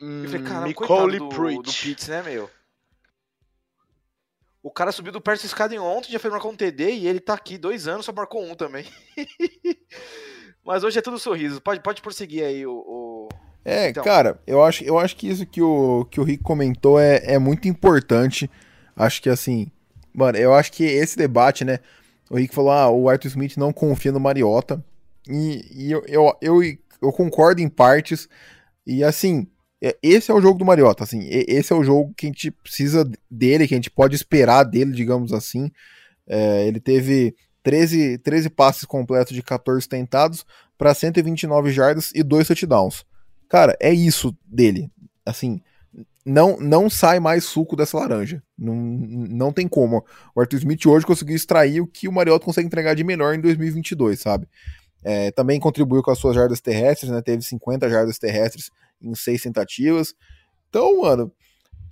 Hum, 0.00 0.22
eu 0.24 0.30
falei, 0.30 0.46
cara, 0.46 0.74
coitado 0.74 1.18
do, 1.18 1.62
do 1.62 1.72
Pitts, 1.72 2.08
né, 2.08 2.22
meu? 2.22 2.50
O 4.62 4.70
cara 4.70 4.92
subiu 4.92 5.12
do 5.12 5.20
perto 5.20 5.44
escada 5.44 5.74
em 5.74 5.78
ontem, 5.78 6.12
já 6.12 6.18
fez 6.18 6.32
marcar 6.32 6.48
um 6.48 6.56
TD 6.56 6.90
e 6.90 7.06
ele 7.06 7.20
tá 7.20 7.34
aqui 7.34 7.56
dois 7.56 7.86
anos, 7.86 8.04
só 8.04 8.12
marcou 8.12 8.44
um 8.44 8.54
também. 8.54 8.84
Mas 10.64 10.84
hoje 10.84 10.98
é 10.98 11.02
tudo 11.02 11.18
sorriso. 11.18 11.60
Pode, 11.60 11.80
pode 11.80 12.02
prosseguir 12.02 12.44
aí 12.44 12.66
o. 12.66 12.72
o... 12.72 13.28
É, 13.64 13.88
então. 13.88 14.04
cara, 14.04 14.40
eu 14.46 14.62
acho, 14.62 14.84
eu 14.84 14.98
acho 14.98 15.16
que 15.16 15.28
isso 15.28 15.46
que 15.46 15.62
o, 15.62 16.04
que 16.10 16.20
o 16.20 16.24
Rick 16.24 16.42
comentou 16.42 17.00
é, 17.00 17.22
é 17.24 17.38
muito 17.38 17.68
importante. 17.68 18.50
Acho 18.94 19.22
que 19.22 19.30
assim, 19.30 19.70
mano, 20.12 20.36
eu 20.36 20.52
acho 20.52 20.72
que 20.72 20.84
esse 20.84 21.16
debate, 21.16 21.64
né? 21.64 21.78
O 22.28 22.36
Rick 22.36 22.54
falou, 22.54 22.70
ah, 22.70 22.90
o 22.90 23.08
Arthur 23.08 23.28
Smith 23.28 23.56
não 23.56 23.72
confia 23.72 24.12
no 24.12 24.20
Mariota. 24.20 24.84
E, 25.26 25.86
e 25.86 25.92
eu, 25.92 26.04
eu, 26.06 26.36
eu, 26.42 26.62
eu 27.00 27.12
concordo 27.12 27.62
em 27.62 27.68
partes. 27.68 28.28
E 28.86 29.02
assim, 29.02 29.46
esse 30.02 30.30
é 30.30 30.34
o 30.34 30.40
jogo 30.40 30.58
do 30.58 30.64
Mariota, 30.64 31.04
assim, 31.04 31.20
esse 31.30 31.72
é 31.72 31.76
o 31.76 31.84
jogo 31.84 32.12
que 32.16 32.26
a 32.26 32.28
gente 32.28 32.50
precisa 32.50 33.08
dele, 33.30 33.68
que 33.68 33.74
a 33.74 33.76
gente 33.76 33.90
pode 33.90 34.16
esperar 34.16 34.64
dele, 34.64 34.92
digamos 34.92 35.32
assim. 35.32 35.70
É, 36.26 36.66
ele 36.66 36.80
teve 36.80 37.34
13, 37.62 38.18
13 38.18 38.50
passes 38.50 38.84
completos 38.84 39.34
de 39.34 39.42
14 39.42 39.88
tentados 39.88 40.44
para 40.76 40.94
129 40.94 41.70
jardas 41.70 42.10
e 42.14 42.22
2 42.22 42.46
touchdowns. 42.46 43.04
Cara, 43.48 43.76
é 43.80 43.92
isso 43.92 44.36
dele. 44.44 44.90
Assim, 45.24 45.60
não 46.24 46.58
não 46.58 46.90
sai 46.90 47.18
mais 47.20 47.44
suco 47.44 47.74
dessa 47.76 47.98
laranja. 47.98 48.42
Não, 48.56 48.74
não 48.74 49.52
tem 49.52 49.66
como. 49.66 50.04
O 50.34 50.40
Arthur 50.40 50.58
Smith 50.58 50.84
hoje 50.86 51.06
conseguiu 51.06 51.36
extrair 51.36 51.80
o 51.80 51.86
que 51.86 52.08
o 52.08 52.12
Mariota 52.12 52.44
consegue 52.44 52.66
entregar 52.66 52.94
de 52.94 53.04
melhor 53.04 53.34
em 53.34 53.40
2022, 53.40 54.20
sabe? 54.20 54.46
É, 55.02 55.30
também 55.30 55.60
contribuiu 55.60 56.02
com 56.02 56.10
as 56.10 56.18
suas 56.18 56.34
jardas 56.34 56.60
terrestres, 56.60 57.10
né? 57.10 57.22
Teve 57.22 57.42
50 57.42 57.88
jardas 57.88 58.18
terrestres 58.18 58.70
em 59.02 59.14
seis 59.14 59.42
tentativas. 59.42 60.14
Então, 60.68 61.02
mano, 61.02 61.32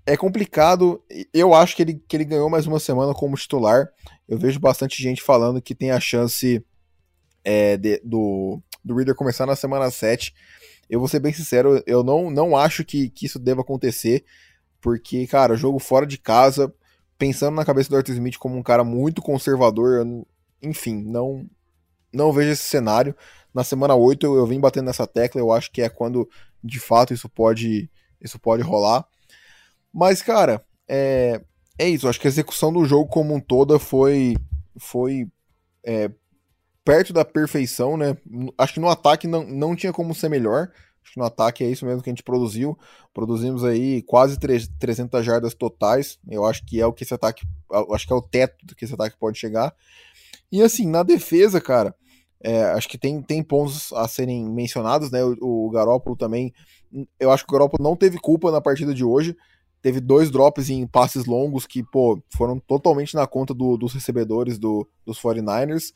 é 0.07 0.17
complicado. 0.17 1.03
Eu 1.33 1.53
acho 1.55 1.75
que 1.75 1.83
ele, 1.83 1.95
que 1.95 2.17
ele 2.17 2.25
ganhou 2.25 2.49
mais 2.49 2.67
uma 2.67 2.79
semana 2.79 3.13
como 3.13 3.37
titular. 3.37 3.89
Eu 4.29 4.39
vejo 4.39 4.61
bastante 4.61 5.03
gente 5.03 5.23
falando 5.23 5.61
que 5.61 5.75
tem 5.75 5.91
a 5.91 6.01
chance 6.01 6.65
é, 7.45 7.77
de, 7.77 8.01
do, 8.05 8.61
do 8.85 8.95
Reader 8.95 9.15
começar 9.15 9.47
na 9.47 9.57
semana 9.57 9.91
7. 9.91 10.35
Eu 10.89 11.01
vou 11.01 11.09
ser 11.09 11.19
bem 11.19 11.33
sincero, 11.33 11.83
eu 11.87 12.05
não, 12.05 12.31
não 12.31 12.57
acho 12.57 12.85
que, 12.85 13.11
que 13.11 13.27
isso 13.27 13.41
deva 13.41 13.63
acontecer, 13.63 14.25
porque, 14.81 15.27
cara, 15.27 15.57
jogo 15.57 15.81
fora 15.81 16.07
de 16.07 16.17
casa, 16.17 16.73
pensando 17.19 17.57
na 17.57 17.65
cabeça 17.65 17.91
do 17.91 17.97
Arthur 17.97 18.13
Smith 18.13 18.37
como 18.39 18.57
um 18.57 18.63
cara 18.63 18.85
muito 18.85 19.21
conservador, 19.21 20.07
eu, 20.07 20.27
enfim, 20.63 21.03
não 21.03 21.49
não 22.13 22.33
vejo 22.33 22.53
esse 22.53 22.63
cenário. 22.63 23.15
Na 23.53 23.65
semana 23.65 23.95
8 23.95 24.25
eu, 24.25 24.37
eu 24.37 24.47
vim 24.47 24.61
batendo 24.61 24.87
nessa 24.87 25.07
tecla, 25.07 25.41
eu 25.41 25.53
acho 25.53 25.71
que 25.71 25.83
é 25.83 25.89
quando 25.89 26.29
de 26.67 26.81
fato 26.81 27.15
isso 27.15 27.29
pode 27.29 27.91
isso 28.21 28.39
pode 28.39 28.63
rolar. 28.63 29.07
Mas, 29.93 30.21
cara, 30.21 30.63
é, 30.89 31.41
é 31.79 31.89
isso. 31.89 32.09
Acho 32.09 32.21
que 32.21 32.27
a 32.27 32.31
execução 32.31 32.73
do 32.73 32.85
jogo 32.85 33.09
como 33.09 33.35
um 33.35 33.41
todo 33.41 33.79
foi, 33.79 34.37
foi 34.77 35.27
é, 35.85 36.11
perto 36.85 37.13
da 37.13 37.25
perfeição, 37.25 37.97
né? 37.97 38.17
Acho 38.59 38.75
que 38.75 38.81
no 38.81 38.89
ataque 38.89 39.27
não, 39.27 39.47
não 39.47 39.75
tinha 39.77 39.93
como 39.93 40.15
ser 40.15 40.29
melhor. 40.29 40.71
Acho 41.03 41.13
que 41.15 41.21
no 41.21 41.25
ataque 41.25 41.63
é 41.63 41.71
isso 41.71 41.87
mesmo 41.87 42.03
que 42.03 42.11
a 42.11 42.13
gente 42.13 42.23
produziu. 42.23 42.79
Produzimos 43.15 43.65
aí 43.65 44.03
quase 44.03 44.39
300 44.39 45.25
jardas 45.25 45.55
totais. 45.55 46.19
Eu 46.29 46.45
acho 46.45 46.65
que 46.65 46.81
é 46.81 46.87
o 46.87 46.93
que 46.93 47.05
esse 47.05 47.15
ataque. 47.15 47.47
Acho 47.93 48.07
que 48.07 48.13
é 48.13 48.17
o 48.17 48.23
teto 48.23 48.75
que 48.75 48.85
esse 48.85 48.95
ataque 48.95 49.17
pode 49.19 49.39
chegar. 49.39 49.75
E 50.51 50.63
assim, 50.63 50.87
na 50.87 51.03
defesa, 51.03 51.61
cara, 51.61 51.95
é, 52.47 52.63
acho 52.73 52.89
que 52.89 52.97
tem, 52.97 53.21
tem 53.21 53.43
pontos 53.43 53.93
a 53.93 54.07
serem 54.07 54.49
mencionados, 54.49 55.11
né? 55.11 55.25
O, 55.25 55.67
o 55.67 55.71
Garópolo 55.71 56.17
também. 56.17 56.53
Eu 57.19 57.33
acho 57.33 57.45
que 57.45 57.51
o 57.51 57.53
Garópolo 57.53 57.83
não 57.83 57.97
teve 57.97 58.19
culpa 58.19 58.51
na 58.51 58.61
partida 58.61 58.95
de 58.95 59.05
hoje 59.05 59.37
teve 59.87 60.01
dois 60.01 60.33
drops 60.33 60.69
em 60.69 60.85
passes 60.85 61.27
longos 61.27 61.65
que, 61.65 61.81
pô, 61.81 62.21
foram 62.37 62.59
totalmente 62.59 63.15
na 63.15 63.25
conta 63.25 63.55
do, 63.55 63.77
dos 63.77 63.95
recebedores 63.95 64.59
do, 64.59 64.85
dos 65.05 65.17
49ers. 65.21 65.93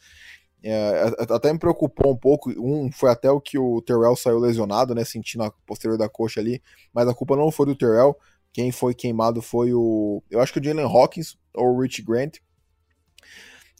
É, 0.63 1.13
até 1.29 1.53
me 1.53 1.59
preocupou 1.59 2.13
um 2.13 2.17
pouco. 2.17 2.51
Um 2.51 2.93
foi 2.93 3.11
até 3.11 3.29
o 3.33 3.41
que 3.41 3.59
o 3.59 3.83
Terrell 3.83 4.15
saiu 4.15 4.39
lesionado, 4.39 4.95
né? 4.95 5.05
Sentindo 5.05 5.43
a 5.43 5.51
posterior 5.67 5.99
da 5.99 6.09
coxa 6.09 6.39
ali. 6.39 6.63
Mas 6.95 7.09
a 7.09 7.15
culpa 7.15 7.35
não 7.35 7.51
foi 7.51 7.67
do 7.67 7.75
Terrell. 7.75 8.17
Quem 8.53 8.71
foi 8.71 8.95
queimado 8.95 9.43
foi 9.43 9.73
o. 9.75 10.23
Eu 10.31 10.41
acho 10.41 10.53
que 10.53 10.61
o 10.61 10.63
Jalen 10.63 10.85
Hawkins 10.85 11.37
ou 11.53 11.75
o 11.75 11.81
Rich 11.81 12.03
Grant. 12.03 12.37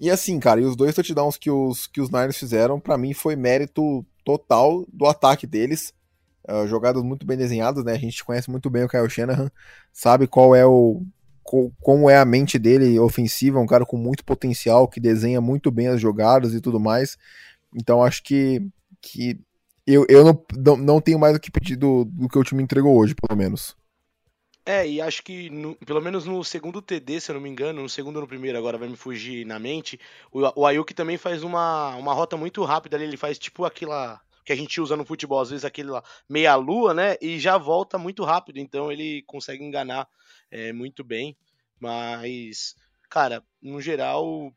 E 0.01 0.11
assim, 0.11 0.41
cara, 0.41 0.63
e 0.63 0.65
os 0.65 0.75
dois 0.75 0.95
touchdowns 0.95 1.37
que 1.37 1.51
os, 1.51 1.87
que 1.87 2.01
os 2.01 2.09
Niners 2.09 2.39
fizeram, 2.39 2.81
para 2.81 2.97
mim 2.97 3.13
foi 3.13 3.37
mérito 3.37 4.05
total 4.25 4.87
do 4.91 5.05
ataque 5.05 5.47
deles. 5.47 5.93
Uh, 6.49 6.67
jogadas 6.67 7.03
muito 7.03 7.27
bem 7.27 7.37
desenhadas, 7.37 7.85
né? 7.85 7.93
A 7.93 7.99
gente 7.99 8.25
conhece 8.25 8.51
muito 8.51 8.71
bem 8.71 8.83
o 8.83 8.89
Kyle 8.89 9.11
Shanahan, 9.11 9.51
sabe 9.93 10.27
qual 10.27 10.57
é 10.57 10.65
o. 10.65 11.03
como 11.81 12.09
é 12.09 12.17
a 12.17 12.25
mente 12.25 12.59
dele 12.59 12.99
ofensiva, 12.99 13.61
um 13.61 13.67
cara 13.67 13.85
com 13.85 13.99
muito 13.99 14.25
potencial, 14.25 14.89
que 14.89 14.99
desenha 14.99 15.41
muito 15.41 15.71
bem 15.71 15.89
as 15.89 16.01
jogadas 16.01 16.55
e 16.55 16.63
tudo 16.63 16.81
mais. 16.81 17.19
Então 17.75 18.03
acho 18.03 18.23
que, 18.23 18.67
que 19.03 19.39
eu, 19.87 20.07
eu 20.09 20.25
não, 20.25 20.45
não, 20.57 20.77
não 20.79 21.01
tenho 21.01 21.19
mais 21.19 21.37
o 21.37 21.41
que 21.41 21.51
pedir 21.51 21.77
do, 21.77 22.07
do 22.07 22.27
que 22.27 22.39
o 22.39 22.45
time 22.45 22.63
entregou 22.63 22.97
hoje, 22.97 23.15
pelo 23.15 23.39
menos. 23.39 23.77
É, 24.71 24.89
e 24.89 25.01
acho 25.01 25.25
que 25.25 25.51
no, 25.51 25.75
pelo 25.75 26.01
menos 26.01 26.27
no 26.27 26.45
segundo 26.45 26.81
TD, 26.81 27.21
se 27.21 27.33
eu 27.33 27.35
não 27.35 27.43
me 27.43 27.49
engano, 27.49 27.83
no 27.83 27.89
segundo 27.89 28.17
ou 28.17 28.23
no 28.23 28.29
primeiro, 28.29 28.57
agora 28.57 28.79
vai 28.79 28.89
me 28.89 28.97
fugir 28.97 29.45
na 29.45 29.59
mente, 29.59 29.99
o, 30.31 30.43
o 30.61 30.65
Ayuki 30.65 30.95
também 30.95 31.19
faz 31.19 31.43
uma, 31.43 31.97
uma 31.97 32.15
rota 32.15 32.37
muito 32.37 32.63
rápida 32.63 32.97
ali, 32.97 33.05
ele 33.05 33.17
faz 33.17 33.37
tipo 33.37 33.65
aquela 33.65 34.21
que 34.45 34.53
a 34.53 34.57
gente 34.57 34.81
usa 34.81 34.97
no 34.97 35.05
futebol, 35.05 35.41
às 35.41 35.51
vezes 35.51 35.65
aquele 35.65 35.91
lá 35.91 36.05
meia-lua, 36.29 36.95
né? 36.95 37.17
E 37.21 37.37
já 37.41 37.59
volta 37.59 37.99
muito 37.99 38.23
rápido, 38.23 38.59
então 38.59 38.93
ele 38.93 39.23
consegue 39.23 39.65
enganar 39.65 40.09
é, 40.53 40.73
muito 40.73 41.03
bem. 41.03 41.37
Mas, 41.81 42.77
cara, 43.09 43.43
no 43.61 43.81
geral, 43.81 44.55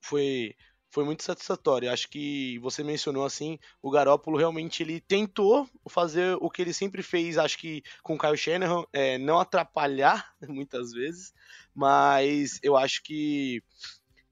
foi 0.00 0.54
foi 0.92 1.04
muito 1.04 1.24
satisfatório. 1.24 1.90
Acho 1.90 2.06
que 2.06 2.58
você 2.58 2.84
mencionou 2.84 3.24
assim, 3.24 3.58
o 3.80 3.90
Garópolo 3.90 4.36
realmente 4.36 4.82
ele 4.82 5.00
tentou 5.00 5.66
fazer 5.88 6.36
o 6.38 6.50
que 6.50 6.60
ele 6.60 6.74
sempre 6.74 7.02
fez, 7.02 7.38
acho 7.38 7.56
que 7.58 7.82
com 8.02 8.14
o 8.14 8.18
Kyle 8.18 8.36
Shanahan, 8.36 8.84
é, 8.92 9.16
não 9.16 9.40
atrapalhar 9.40 10.34
muitas 10.46 10.92
vezes, 10.92 11.32
mas 11.74 12.60
eu 12.62 12.76
acho 12.76 13.02
que 13.02 13.62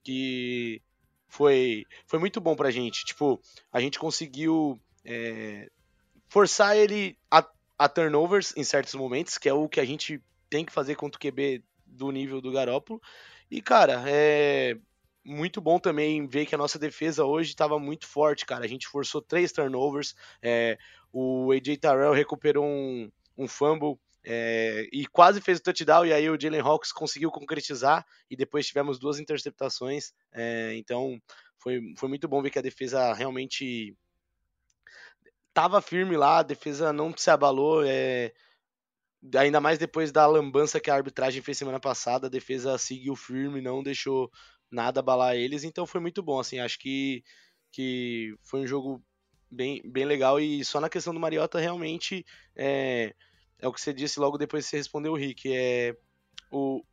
que 0.03 0.81
foi, 1.27 1.85
foi 2.05 2.19
muito 2.19 2.39
bom 2.39 2.55
pra 2.55 2.71
gente. 2.71 3.05
Tipo, 3.05 3.41
a 3.73 3.81
gente 3.81 3.97
conseguiu 3.97 4.79
é, 5.03 5.67
forçar 6.27 6.77
ele 6.77 7.17
a, 7.29 7.43
a, 7.77 7.89
turnovers 7.89 8.53
em 8.55 8.63
certos 8.63 8.93
momentos, 8.93 9.37
que 9.37 9.49
é 9.49 9.53
o 9.53 9.69
que 9.69 9.79
a 9.79 9.85
gente 9.85 10.21
tem 10.49 10.63
que 10.63 10.71
fazer 10.71 10.95
contra 10.95 11.17
o 11.17 11.21
QB 11.21 11.63
do 11.85 12.11
nível 12.11 12.39
do 12.39 12.51
Garópolo. 12.51 13.01
E, 13.49 13.61
cara, 13.61 14.03
é 14.07 14.77
muito 15.23 15.61
bom 15.61 15.79
também 15.79 16.27
ver 16.27 16.45
que 16.45 16.55
a 16.55 16.57
nossa 16.57 16.79
defesa 16.79 17.25
hoje 17.25 17.49
estava 17.49 17.79
muito 17.79 18.07
forte, 18.07 18.45
cara. 18.45 18.65
A 18.65 18.67
gente 18.67 18.87
forçou 18.87 19.21
três 19.21 19.51
turnovers, 19.51 20.15
é, 20.41 20.77
o 21.11 21.51
AJ 21.51 21.77
Terrell 21.77 22.13
recuperou 22.13 22.65
um, 22.65 23.11
um 23.37 23.47
fumble 23.47 23.99
é, 24.23 24.87
e 24.91 25.05
quase 25.07 25.41
fez 25.41 25.59
o 25.59 25.63
touchdown, 25.63 26.05
e 26.05 26.13
aí 26.13 26.29
o 26.29 26.39
Jalen 26.39 26.61
Hawks 26.61 26.91
conseguiu 26.91 27.31
concretizar, 27.31 28.05
e 28.29 28.35
depois 28.35 28.67
tivemos 28.67 28.99
duas 28.99 29.19
interceptações. 29.19 30.13
É, 30.31 30.75
então 30.75 31.19
foi, 31.57 31.93
foi 31.97 32.09
muito 32.09 32.27
bom 32.27 32.41
ver 32.41 32.49
que 32.49 32.59
a 32.59 32.63
defesa 32.63 33.13
realmente 33.13 33.95
estava 35.49 35.81
firme 35.81 36.15
lá, 36.15 36.39
a 36.39 36.43
defesa 36.43 36.93
não 36.93 37.15
se 37.15 37.29
abalou. 37.29 37.83
É, 37.85 38.31
ainda 39.35 39.59
mais 39.61 39.77
depois 39.77 40.11
da 40.11 40.25
lambança 40.25 40.79
que 40.79 40.89
a 40.89 40.95
arbitragem 40.95 41.41
fez 41.41 41.57
semana 41.57 41.79
passada, 41.79 42.27
a 42.27 42.29
defesa 42.29 42.77
seguiu 42.77 43.15
firme, 43.15 43.61
não 43.61 43.83
deixou 43.83 44.31
nada 44.71 44.99
abalar 44.99 45.35
eles, 45.35 45.63
então 45.63 45.85
foi 45.85 45.99
muito 45.99 46.23
bom. 46.23 46.39
Assim, 46.39 46.59
acho 46.59 46.79
que, 46.79 47.23
que 47.71 48.35
foi 48.43 48.61
um 48.61 48.67
jogo 48.67 49.03
bem, 49.49 49.81
bem 49.85 50.05
legal, 50.05 50.39
e 50.39 50.63
só 50.63 50.79
na 50.79 50.89
questão 50.89 51.13
do 51.13 51.19
Mariota 51.19 51.59
realmente. 51.59 52.25
É, 52.55 53.13
é 53.59 53.67
o 53.67 53.73
que 53.73 53.79
você 53.79 53.93
disse 53.93 54.19
logo 54.19 54.37
depois 54.37 54.65
que 54.65 54.71
você 54.71 54.77
respondeu 54.77 55.11
o 55.11 55.17
Rick. 55.17 55.53
É 55.53 55.95
o, 56.51 56.83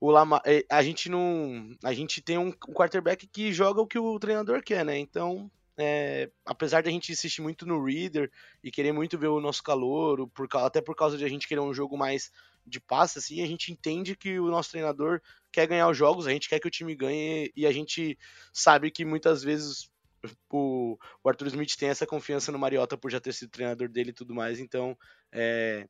o 0.00 0.10
Lama, 0.10 0.40
é, 0.44 0.64
a 0.70 0.82
gente 0.82 1.08
não, 1.08 1.76
a 1.84 1.92
gente 1.92 2.20
tem 2.20 2.38
um 2.38 2.52
quarterback 2.52 3.26
que 3.26 3.52
joga 3.52 3.80
o 3.80 3.86
que 3.86 3.98
o 3.98 4.18
treinador 4.18 4.62
quer, 4.62 4.84
né? 4.84 4.98
Então, 4.98 5.50
é, 5.76 6.30
apesar 6.44 6.82
de 6.82 6.88
a 6.88 6.92
gente 6.92 7.12
insistir 7.12 7.42
muito 7.42 7.66
no 7.66 7.84
Reader 7.84 8.30
e 8.62 8.70
querer 8.70 8.92
muito 8.92 9.18
ver 9.18 9.28
o 9.28 9.40
nosso 9.40 9.62
calor, 9.62 10.28
por, 10.28 10.48
até 10.56 10.80
por 10.80 10.94
causa 10.94 11.16
de 11.16 11.24
a 11.24 11.28
gente 11.28 11.48
querer 11.48 11.60
um 11.60 11.74
jogo 11.74 11.96
mais 11.96 12.30
de 12.66 12.80
passe, 12.80 13.18
assim, 13.18 13.42
a 13.42 13.46
gente 13.46 13.72
entende 13.72 14.16
que 14.16 14.38
o 14.38 14.48
nosso 14.48 14.70
treinador 14.70 15.20
quer 15.50 15.66
ganhar 15.66 15.88
os 15.88 15.96
jogos, 15.96 16.26
a 16.26 16.30
gente 16.30 16.48
quer 16.48 16.60
que 16.60 16.68
o 16.68 16.70
time 16.70 16.94
ganhe 16.94 17.52
e 17.56 17.66
a 17.66 17.72
gente 17.72 18.18
sabe 18.52 18.90
que 18.90 19.04
muitas 19.04 19.42
vezes 19.42 19.90
o, 20.50 20.96
o 21.22 21.28
Arthur 21.28 21.48
Smith 21.48 21.76
tem 21.76 21.88
essa 21.88 22.06
confiança 22.06 22.52
no 22.52 22.58
Mariota 22.58 22.96
por 22.96 23.10
já 23.10 23.20
ter 23.20 23.32
sido 23.32 23.50
treinador 23.50 23.88
dele 23.88 24.10
e 24.10 24.14
tudo 24.14 24.34
mais, 24.34 24.60
então 24.60 24.96
é, 25.32 25.86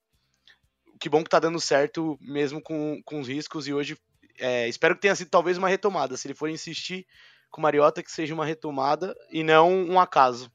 que 0.98 1.08
bom 1.08 1.22
que 1.22 1.30
tá 1.30 1.38
dando 1.38 1.60
certo 1.60 2.16
mesmo 2.20 2.62
com, 2.62 3.02
com 3.04 3.20
os 3.20 3.28
riscos 3.28 3.66
e 3.68 3.74
hoje 3.74 3.96
é, 4.38 4.68
espero 4.68 4.94
que 4.94 5.02
tenha 5.02 5.14
sido 5.14 5.30
talvez 5.30 5.58
uma 5.58 5.68
retomada. 5.68 6.16
Se 6.16 6.26
ele 6.26 6.34
for 6.34 6.48
insistir 6.48 7.06
com 7.50 7.60
o 7.60 7.62
Mariota, 7.62 8.02
que 8.02 8.10
seja 8.10 8.34
uma 8.34 8.46
retomada 8.46 9.14
e 9.30 9.42
não 9.42 9.70
um 9.70 10.00
acaso. 10.00 10.50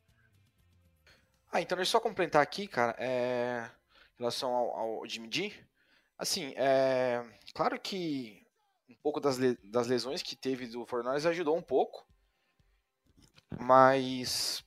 Ah, 1.51 1.61
então 1.61 1.75
deixa 1.75 1.89
eu 1.89 1.91
só 1.91 1.99
complementar 1.99 2.41
aqui, 2.41 2.67
cara, 2.67 2.95
é, 2.97 3.69
em 4.15 4.19
relação 4.19 4.53
ao, 4.53 4.99
ao 4.99 5.07
Jimmy 5.07 5.29
G. 5.31 5.53
Assim, 6.17 6.53
é, 6.55 7.23
claro 7.53 7.79
que 7.79 8.45
um 8.89 8.95
pouco 8.95 9.19
das, 9.19 9.37
das 9.63 9.87
lesões 9.87 10.23
que 10.23 10.35
teve 10.35 10.67
do 10.67 10.85
Fornales 10.85 11.25
ajudou 11.25 11.55
um 11.55 11.61
pouco, 11.61 12.07
mas 13.59 14.63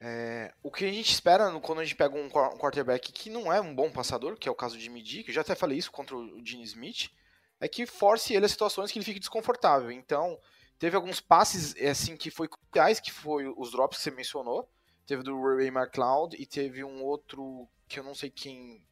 é, 0.00 0.54
o 0.62 0.70
que 0.70 0.86
a 0.86 0.92
gente 0.92 1.12
espera 1.12 1.52
quando 1.60 1.80
a 1.80 1.84
gente 1.84 1.94
pega 1.94 2.16
um, 2.16 2.30
quarterback 2.30 3.12
que 3.12 3.28
não 3.28 3.52
é 3.52 3.60
um 3.60 3.74
bom 3.74 3.90
passador, 3.90 4.36
que 4.36 4.48
é 4.48 4.52
o 4.52 4.54
caso 4.54 4.78
de 4.78 5.04
G, 5.04 5.22
que 5.22 5.30
eu 5.30 5.34
já 5.34 5.42
até 5.42 5.54
falei 5.54 5.76
isso 5.76 5.92
contra 5.92 6.16
o 6.16 6.44
Gene 6.44 6.64
Smith, 6.64 7.10
é 7.60 7.68
que 7.68 7.84
force 7.84 8.34
ele 8.34 8.46
a 8.46 8.48
situações 8.48 8.90
que 8.90 8.98
ele 8.98 9.04
fique 9.04 9.20
desconfortável. 9.20 9.90
Então, 9.90 10.40
teve 10.78 10.96
alguns 10.96 11.20
passes 11.20 11.76
é, 11.76 11.90
assim 11.90 12.16
que 12.16 12.30
foi 12.30 12.48
cruciais, 12.48 12.98
que 12.98 13.12
foi 13.12 13.46
os 13.46 13.72
drops 13.72 13.98
que 13.98 14.04
você 14.04 14.10
mencionou. 14.10 14.66
Teve 15.06 15.22
do 15.22 15.38
Ray 15.42 15.68
McLeod 15.68 16.34
e 16.38 16.46
teve 16.46 16.82
um 16.82 17.02
outro 17.04 17.68
que 17.86 18.00
eu 18.00 18.04
não 18.04 18.14
sei 18.14 18.30
quem. 18.30 18.82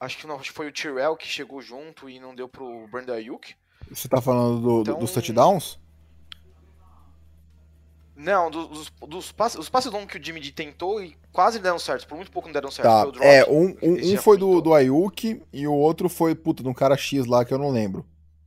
Acho 0.00 0.18
que 0.18 0.26
não, 0.26 0.36
acho 0.36 0.50
que 0.50 0.56
foi 0.56 0.68
o 0.68 0.72
Tyrell 0.72 1.16
que 1.16 1.26
chegou 1.26 1.60
junto 1.60 2.08
e 2.08 2.20
não 2.20 2.34
deu 2.34 2.48
pro 2.48 2.86
Brandon 2.88 3.14
Ayuk. 3.14 3.54
Você 3.90 4.08
tá 4.08 4.20
falando 4.20 4.60
do, 4.60 4.80
então, 4.82 4.98
dos 4.98 5.12
touchdowns? 5.12 5.78
Não, 8.14 8.50
dos, 8.50 8.92
dos 9.06 9.30
passes, 9.30 9.58
os 9.58 9.68
passes 9.68 9.92
longos 9.92 10.10
que 10.10 10.18
o 10.18 10.22
Jimmy 10.22 10.40
D 10.40 10.50
tentou 10.50 11.02
e 11.02 11.16
quase 11.32 11.60
deram 11.60 11.78
certo, 11.78 12.06
por 12.06 12.16
muito 12.16 12.32
pouco 12.32 12.48
não 12.48 12.52
deram 12.52 12.70
certo. 12.70 12.88
Tá, 12.88 13.04
drop, 13.04 13.24
é, 13.24 13.48
um, 13.48 13.76
um, 13.80 14.14
um 14.14 14.16
foi 14.16 14.36
do, 14.36 14.60
do 14.60 14.74
Ayuk 14.74 15.40
e 15.52 15.66
o 15.68 15.72
outro 15.72 16.08
foi, 16.08 16.34
puta, 16.34 16.62
de 16.62 16.68
um 16.68 16.74
cara 16.74 16.96
X 16.96 17.26
lá 17.26 17.44
que 17.44 17.54
eu 17.54 17.58
não 17.58 17.70
lembro. 17.70 18.04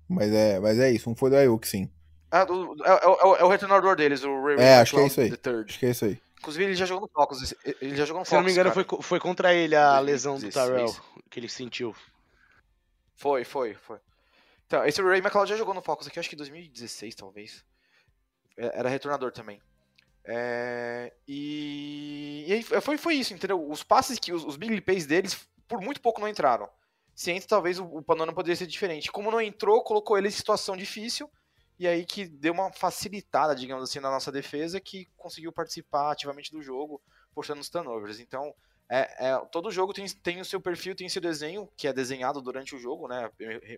Mas 0.10 0.34
é, 0.34 0.60
mas 0.60 0.78
é 0.78 0.92
isso, 0.92 1.10
um 1.10 1.16
foi 1.16 1.30
do 1.30 1.38
Ayuk, 1.38 1.66
sim. 1.66 1.90
Ah, 2.30 2.44
do, 2.44 2.76
é, 2.84 2.92
é, 2.92 3.42
é, 3.42 3.44
o 3.46 3.48
retornador 3.48 3.96
deles, 3.96 4.24
o 4.24 4.44
Ray 4.44 4.58
É, 4.58 4.76
acho 4.80 4.96
que 4.96 5.02
é 5.02 5.08
isso 5.08 5.22
aí. 5.22 5.34
Acho 5.66 5.80
que 5.80 5.86
é 5.86 5.90
isso 5.90 6.06
aí. 6.06 6.22
Inclusive, 6.42 6.66
ele 6.66 6.76
já 6.76 6.88
jogou 6.88 7.08
no 7.08 7.14
Falcons. 7.14 7.54
Ele 7.80 7.96
já 7.96 8.04
jogou 8.04 8.22
no 8.22 8.26
Se 8.26 8.34
não 8.34 8.42
me 8.42 8.52
engano, 8.52 8.72
foi, 8.72 8.84
foi 9.02 9.20
contra 9.20 9.54
ele 9.54 9.76
a 9.76 10.00
lesão 10.00 10.40
do 10.40 10.50
Tyrell 10.50 10.92
que 11.30 11.40
ele 11.40 11.48
sentiu. 11.48 11.96
Foi, 13.14 13.46
foi, 13.46 13.76
foi. 13.76 14.00
Então, 14.66 14.84
esse 14.84 15.00
Ray 15.04 15.20
McLeod 15.20 15.52
já 15.52 15.56
jogou 15.56 15.76
no 15.76 15.84
Falcons 15.84 16.08
aqui, 16.08 16.20
acho 16.20 16.28
que 16.28 16.34
em 16.34 16.38
2016, 16.38 17.14
talvez. 17.14 17.64
É, 18.58 18.80
era 18.80 18.90
retornador 18.90 19.32
também. 19.32 19.62
É, 20.26 21.14
e, 21.28 22.46
e 22.48 22.82
foi, 22.82 22.98
foi 22.98 23.16
isso, 23.16 23.36
entendeu? 23.36 23.70
Os 23.70 23.84
passes 23.84 24.18
que 24.18 24.34
os, 24.34 24.44
os 24.44 24.58
big 24.58 24.82
plays 24.82 25.06
deles, 25.06 25.48
por 25.68 25.80
muito 25.80 26.02
pouco 26.02 26.20
não 26.20 26.28
entraram. 26.28 26.68
se 27.14 27.32
entra, 27.32 27.50
talvez 27.50 27.78
o, 27.78 27.86
o 27.86 28.02
panorama 28.02 28.34
poderia 28.34 28.56
ser 28.56 28.66
diferente. 28.66 29.12
Como 29.12 29.30
não 29.30 29.40
entrou, 29.40 29.84
colocou 29.84 30.18
ele 30.18 30.28
em 30.28 30.32
situação 30.32 30.76
difícil, 30.76 31.30
e 31.82 31.88
aí 31.88 32.06
que 32.06 32.28
deu 32.28 32.54
uma 32.54 32.72
facilitada, 32.72 33.56
digamos 33.56 33.84
assim, 33.84 34.00
na 34.00 34.12
nossa 34.12 34.32
defesa, 34.32 34.80
que 34.80 35.08
conseguiu 35.18 35.52
participar 35.52 36.12
ativamente 36.12 36.52
do 36.52 36.62
jogo, 36.62 37.02
forçando 37.34 37.60
os 37.60 37.70
turnovers. 37.70 38.20
Então, 38.20 38.54
é, 38.88 39.30
é, 39.30 39.46
todo 39.52 39.72
jogo 39.72 39.92
tem, 39.92 40.06
tem 40.08 40.40
o 40.40 40.46
seu 40.46 40.62
perfil, 40.62 40.96
tem 40.96 41.10
seu 41.10 41.20
desenho, 41.20 41.68
que 41.76 41.88
é 41.88 41.94
desenhado 41.94 42.40
durante 42.40 42.76
o 42.76 42.78
jogo, 42.78 43.08
né? 43.08 43.32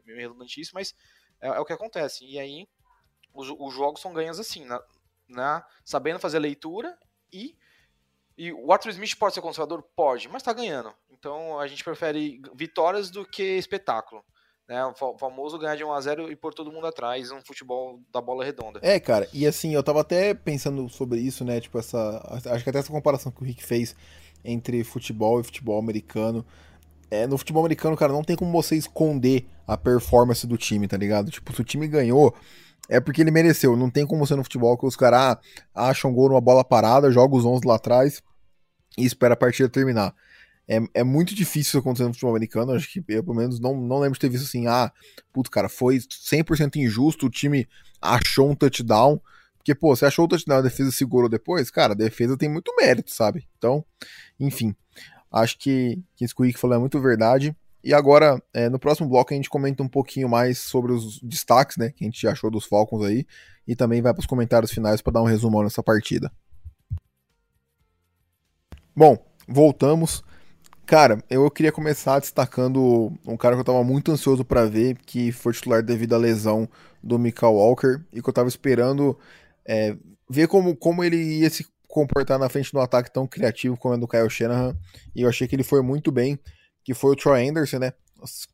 Meio 0.05 0.17
redundante 0.17 0.59
isso, 0.59 0.71
mas 0.73 0.93
é, 1.39 1.47
é, 1.47 1.59
o 1.61 1.63
que 1.63 1.71
acontece. 1.71 2.25
E 2.25 2.37
aí, 2.37 2.67
os, 3.33 3.47
os 3.57 3.73
jogos 3.73 4.01
são 4.01 4.11
ganhos 4.11 4.37
assim, 4.37 4.65
na, 4.65 4.83
na, 5.25 5.65
sabendo 5.85 6.19
fazer 6.19 6.35
a 6.35 6.41
leitura 6.41 6.99
e. 7.31 7.55
E 8.35 8.51
o 8.51 8.73
Arthur 8.73 8.89
Smith 8.89 9.15
pode 9.15 9.33
ser 9.33 9.41
conservador? 9.41 9.81
Pode, 9.95 10.27
mas 10.27 10.43
tá 10.43 10.51
ganhando. 10.51 10.93
Então 11.09 11.57
a 11.57 11.67
gente 11.67 11.85
prefere 11.85 12.41
vitórias 12.53 13.09
do 13.09 13.25
que 13.25 13.43
espetáculo. 13.43 14.25
Né, 14.67 14.83
o 14.85 15.17
famoso 15.17 15.59
ganhar 15.59 15.75
de 15.75 15.83
1x0 15.83 16.31
e 16.31 16.37
pôr 16.37 16.53
todo 16.53 16.71
mundo 16.71 16.87
atrás, 16.87 17.29
um 17.31 17.41
futebol 17.41 17.99
da 18.13 18.21
bola 18.21 18.45
redonda. 18.45 18.79
É, 18.81 18.97
cara, 18.97 19.27
e 19.33 19.45
assim, 19.45 19.75
eu 19.75 19.83
tava 19.83 19.99
até 19.99 20.33
pensando 20.33 20.87
sobre 20.87 21.19
isso, 21.19 21.43
né? 21.43 21.59
Tipo, 21.59 21.79
essa. 21.79 22.41
Acho 22.45 22.63
que 22.63 22.69
até 22.69 22.79
essa 22.79 22.91
comparação 22.91 23.29
que 23.29 23.41
o 23.41 23.45
Rick 23.45 23.61
fez 23.61 23.93
entre 24.43 24.83
futebol 24.83 25.39
e 25.39 25.43
futebol 25.43 25.77
americano. 25.77 26.45
É, 27.11 27.27
no 27.27 27.37
futebol 27.37 27.61
americano, 27.61 27.97
cara, 27.97 28.13
não 28.13 28.23
tem 28.23 28.35
como 28.35 28.51
você 28.51 28.75
esconder 28.75 29.45
a 29.67 29.77
performance 29.77 30.47
do 30.47 30.57
time, 30.57 30.87
tá 30.87 30.97
ligado? 30.97 31.29
Tipo, 31.29 31.53
se 31.53 31.61
o 31.61 31.63
time 31.63 31.87
ganhou, 31.87 32.33
é 32.89 32.99
porque 32.99 33.21
ele 33.21 33.31
mereceu. 33.31 33.75
Não 33.75 33.89
tem 33.89 34.05
como 34.05 34.25
ser 34.25 34.35
no 34.35 34.43
futebol 34.43 34.77
que 34.77 34.85
os 34.85 34.95
caras 34.95 35.37
ah, 35.75 35.89
acham 35.89 36.13
gol 36.13 36.29
numa 36.29 36.41
bola 36.41 36.63
parada, 36.63 37.11
joga 37.11 37.35
os 37.35 37.45
11 37.45 37.67
lá 37.67 37.75
atrás 37.75 38.21
e 38.97 39.05
espera 39.05 39.33
a 39.33 39.37
partida 39.37 39.69
terminar. 39.69 40.13
É, 40.67 40.79
é 40.93 41.03
muito 41.03 41.35
difícil 41.35 41.61
isso 41.61 41.77
acontecer 41.77 42.03
no 42.03 42.13
futebol 42.13 42.31
americano. 42.31 42.71
Acho 42.71 42.91
que 42.91 43.03
eu, 43.09 43.23
pelo 43.23 43.35
menos, 43.35 43.59
não, 43.59 43.75
não 43.75 43.99
lembro 43.99 44.13
de 44.13 44.19
ter 44.19 44.29
visto 44.29 44.45
assim, 44.45 44.67
ah, 44.67 44.91
puto, 45.31 45.51
cara, 45.51 45.67
foi 45.67 45.97
100% 45.97 46.77
injusto, 46.77 47.25
o 47.25 47.29
time 47.29 47.67
achou 48.01 48.49
um 48.49 48.55
touchdown. 48.55 49.19
Porque, 49.57 49.73
pô, 49.73 49.95
você 49.95 50.05
achou 50.05 50.25
o 50.25 50.27
touchdown, 50.27 50.57
a 50.57 50.61
defesa 50.61 50.91
segurou 50.91 51.29
depois, 51.29 51.71
cara, 51.71 51.93
a 51.93 51.95
defesa 51.95 52.37
tem 52.37 52.49
muito 52.49 52.75
mérito, 52.75 53.11
sabe? 53.11 53.47
Então, 53.57 53.85
enfim, 54.37 54.75
acho 55.31 55.57
que, 55.57 56.01
que 56.15 56.25
isso 56.25 56.35
que 56.35 56.41
o 56.41 56.45
Rick 56.45 56.59
falou 56.59 56.75
é 56.75 56.79
muito 56.79 56.99
verdade. 56.99 57.55
E 57.83 57.93
agora, 57.93 58.41
é, 58.53 58.69
no 58.69 58.79
próximo 58.79 59.09
bloco, 59.09 59.33
a 59.33 59.35
gente 59.35 59.49
comenta 59.49 59.83
um 59.83 59.87
pouquinho 59.87 60.29
mais 60.29 60.57
sobre 60.59 60.93
os 60.93 61.19
destaques, 61.21 61.75
né, 61.75 61.91
que 61.91 62.03
a 62.03 62.07
gente 62.07 62.25
achou 62.27 62.49
dos 62.49 62.65
Falcons 62.65 63.03
aí, 63.03 63.25
e 63.67 63.75
também 63.75 64.01
vai 64.01 64.13
para 64.13 64.21
os 64.21 64.25
comentários 64.25 64.71
finais 64.71 65.01
para 65.01 65.13
dar 65.13 65.21
um 65.21 65.25
resumão 65.25 65.63
nessa 65.63 65.83
partida. 65.83 66.31
Bom, 68.95 69.17
voltamos. 69.47 70.23
Cara, 70.85 71.23
eu 71.29 71.49
queria 71.49 71.71
começar 71.71 72.19
destacando 72.19 73.11
um 73.25 73.37
cara 73.37 73.55
que 73.55 73.61
eu 73.61 73.65
tava 73.65 73.83
muito 73.85 74.11
ansioso 74.11 74.43
para 74.43 74.65
ver, 74.65 74.97
que 74.97 75.31
foi 75.31 75.53
titular 75.53 75.81
devido 75.81 76.13
à 76.13 76.17
lesão 76.17 76.67
do 77.01 77.17
Michael 77.17 77.53
Walker, 77.53 78.01
e 78.11 78.21
que 78.21 78.29
eu 78.29 78.33
tava 78.33 78.49
esperando 78.49 79.17
é, 79.65 79.95
ver 80.29 80.47
como, 80.49 80.75
como 80.75 81.03
ele 81.03 81.15
ia 81.15 81.49
se 81.49 81.65
comportar 81.87 82.37
na 82.37 82.49
frente 82.49 82.71
do 82.71 82.81
ataque 82.81 83.11
tão 83.11 83.25
criativo 83.25 83.77
como 83.77 83.95
é 83.95 83.97
do 83.97 84.07
Kyle 84.07 84.29
Shanahan, 84.29 84.77
e 85.15 85.21
eu 85.21 85.29
achei 85.29 85.47
que 85.47 85.55
ele 85.55 85.63
foi 85.63 85.81
muito 85.81 86.11
bem, 86.11 86.37
que 86.83 86.93
foi 86.93 87.11
o 87.11 87.15
Troy 87.15 87.47
Anderson, 87.47 87.79
né? 87.79 87.93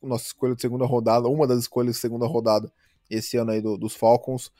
Nossa 0.01 0.25
escolha 0.25 0.55
de 0.55 0.62
segunda 0.62 0.86
rodada, 0.86 1.27
uma 1.27 1.48
das 1.48 1.59
escolhas 1.59 1.95
de 1.95 2.01
segunda 2.01 2.27
rodada 2.27 2.71
esse 3.09 3.38
ano 3.38 3.51
aí 3.51 3.62
do, 3.62 3.75
dos 3.75 3.95
Falcons. 3.95 4.51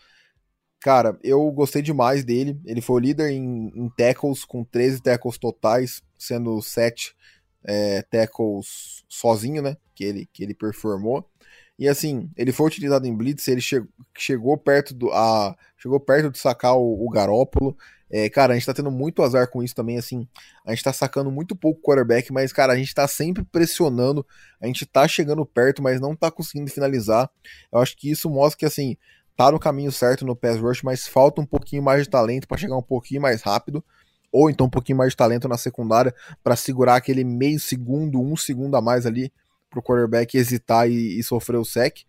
Cara, 0.82 1.20
eu 1.24 1.52
gostei 1.52 1.82
demais 1.82 2.24
dele. 2.24 2.60
Ele 2.66 2.82
foi 2.82 2.96
o 2.96 3.00
líder 3.00 3.32
em, 3.32 3.72
em 3.76 3.90
tackles, 3.90 4.46
com 4.46 4.64
13 4.64 5.02
tackles 5.02 5.38
totais, 5.38 6.02
sendo 6.18 6.62
7 6.62 7.16
é, 7.64 8.02
tackles 8.04 9.04
sozinho, 9.08 9.62
né? 9.62 9.78
Que 9.96 10.04
ele, 10.04 10.30
que 10.32 10.44
ele 10.44 10.54
performou. 10.54 11.30
E 11.78 11.88
assim, 11.88 12.30
ele 12.36 12.52
foi 12.52 12.68
utilizado 12.68 13.08
em 13.08 13.16
blitz, 13.16 13.48
ele 13.48 13.62
che 13.62 13.82
chegou 14.18 14.58
perto 14.58 14.94
do 14.94 15.12
a, 15.12 15.56
chegou 15.78 15.98
perto 15.98 16.30
de 16.30 16.38
sacar 16.38 16.76
o, 16.76 17.06
o 17.06 17.10
Garópolo. 17.10 17.78
É, 18.12 18.28
cara, 18.30 18.52
a 18.52 18.56
gente 18.56 18.66
tá 18.66 18.74
tendo 18.74 18.92
muito 18.92 19.22
azar 19.24 19.50
com 19.50 19.64
isso 19.64 19.76
também, 19.76 19.98
assim. 19.98 20.28
A 20.66 20.72
gente 20.72 20.84
tá 20.84 20.92
sacando 20.92 21.32
muito 21.32 21.56
pouco 21.56 21.82
quarterback, 21.82 22.34
mas, 22.34 22.52
cara, 22.52 22.74
a 22.74 22.76
gente 22.76 22.94
tá 22.94 23.08
sempre 23.08 23.44
pressionando. 23.46 24.26
A 24.60 24.66
gente 24.66 24.86
tá 24.86 25.08
chegando 25.08 25.46
perto, 25.46 25.82
mas 25.82 26.02
não 26.02 26.16
tá 26.16 26.30
conseguindo 26.30 26.70
finalizar. 26.72 27.30
Eu 27.72 27.80
acho 27.80 27.96
que 27.96 28.10
isso 28.12 28.30
mostra 28.30 28.58
que, 28.58 28.66
assim, 28.66 28.98
tá 29.38 29.52
no 29.52 29.60
caminho 29.60 29.92
certo 29.92 30.26
no 30.26 30.36
pass 30.36 30.58
rush, 30.58 30.82
mas 30.82 31.08
falta 31.08 31.40
um 31.40 31.46
pouquinho 31.46 31.84
mais 31.84 32.04
de 32.04 32.10
talento 32.10 32.48
para 32.48 32.58
chegar 32.58 32.76
um 32.76 32.82
pouquinho 32.82 33.22
mais 33.22 33.42
rápido 33.42 33.84
ou 34.32 34.50
então 34.50 34.68
um 34.68 34.70
pouquinho 34.70 34.98
mais 34.98 35.12
de 35.12 35.18
talento 35.18 35.48
na 35.48 35.58
secundária 35.58 36.14
para 36.44 36.56
segurar 36.56 36.96
aquele 36.96 37.24
meio 37.24 37.60
segundo, 37.60 38.22
um 38.22 38.36
segundo 38.36 38.76
a 38.76 38.82
mais 38.82 39.06
ali 39.06 39.32
pro 39.70 39.82
quarterback 39.82 40.38
hesitar 40.38 40.90
e, 40.90 41.20
e 41.20 41.24
sofrer 41.24 41.58
o 41.58 41.66
sec. 41.66 42.00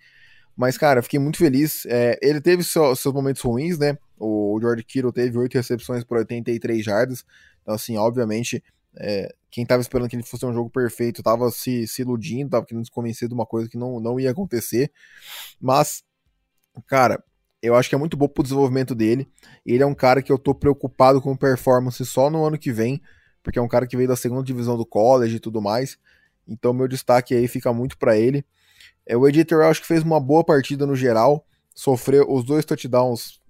Mas, 0.57 0.77
cara, 0.77 1.03
fiquei 1.03 1.19
muito 1.19 1.39
feliz. 1.39 1.87
É, 1.87 2.19
ele 2.21 2.41
teve 2.41 2.63
seu, 2.63 2.95
seus 2.95 3.15
momentos 3.15 3.41
ruins, 3.43 3.79
né? 3.79 3.97
O, 4.19 4.59
George 4.61 4.85
Kittle 4.85 5.13
teve 5.13 5.39
oito 5.39 5.55
recepções 5.55 6.05
por 6.05 6.19
83 6.19 6.85
jardas. 6.85 7.25
Então, 7.63 7.75
assim, 7.75 7.97
obviamente, 7.97 8.63
é, 8.97 9.35
quem 9.51 9.65
tava 9.65 9.81
esperando 9.81 10.09
que 10.09 10.17
ele 10.17 10.23
fosse 10.23 10.45
um 10.45 10.53
jogo 10.53 10.69
perfeito 10.69 11.23
tava 11.23 11.51
se, 11.51 11.87
se 11.87 12.03
iludindo, 12.03 12.51
tava 12.51 12.67
querendo 12.67 12.85
se 12.85 12.91
convencer 12.91 13.29
de 13.29 13.35
uma 13.35 13.47
coisa 13.47 13.69
que 13.69 13.79
não, 13.79 14.01
não 14.01 14.21
ia 14.21 14.31
acontecer. 14.31 14.93
Mas, 15.61 16.03
cara, 16.87 17.23
eu 17.63 17.75
acho 17.75 17.89
que 17.89 17.95
é 17.95 17.99
muito 17.99 18.17
bom 18.17 18.29
pro 18.29 18.43
desenvolvimento 18.43 18.95
dele. 18.95 19.29
Ele 19.65 19.83
é 19.83 19.87
um 19.87 19.95
cara 19.95 20.23
que 20.23 20.33
eu 20.33 20.39
tô 20.39 20.55
preocupado 20.55 21.21
com 21.21 21.37
performance 21.37 22.05
só 22.07 22.31
no 22.31 22.45
ano 22.45 22.59
que 22.59 22.73
vem, 22.73 23.01
porque 23.43 23.59
é 23.59 23.63
um 23.63 23.69
cara 23.69 23.87
que 23.87 23.97
veio 23.97 24.09
da 24.09 24.17
segunda 24.17 24.43
divisão 24.43 24.77
do 24.77 24.87
college 24.87 25.37
e 25.37 25.41
tudo 25.41 25.61
mais. 25.61 25.99
Então 26.49 26.73
meu 26.73 26.89
destaque 26.89 27.35
aí 27.35 27.47
fica 27.47 27.73
muito 27.73 27.99
para 27.99 28.17
ele. 28.17 28.45
É, 29.07 29.17
o 29.17 29.29
Ed 29.29 29.45
Terrell 29.45 29.69
acho 29.69 29.81
que 29.81 29.87
fez 29.87 30.03
uma 30.03 30.21
boa 30.21 30.45
partida 30.45 30.87
no 30.87 30.97
geral, 30.97 31.45
sofreu 31.75 32.27
os 32.31 32.45
dois 32.45 32.65
touchdowns. 32.65 33.41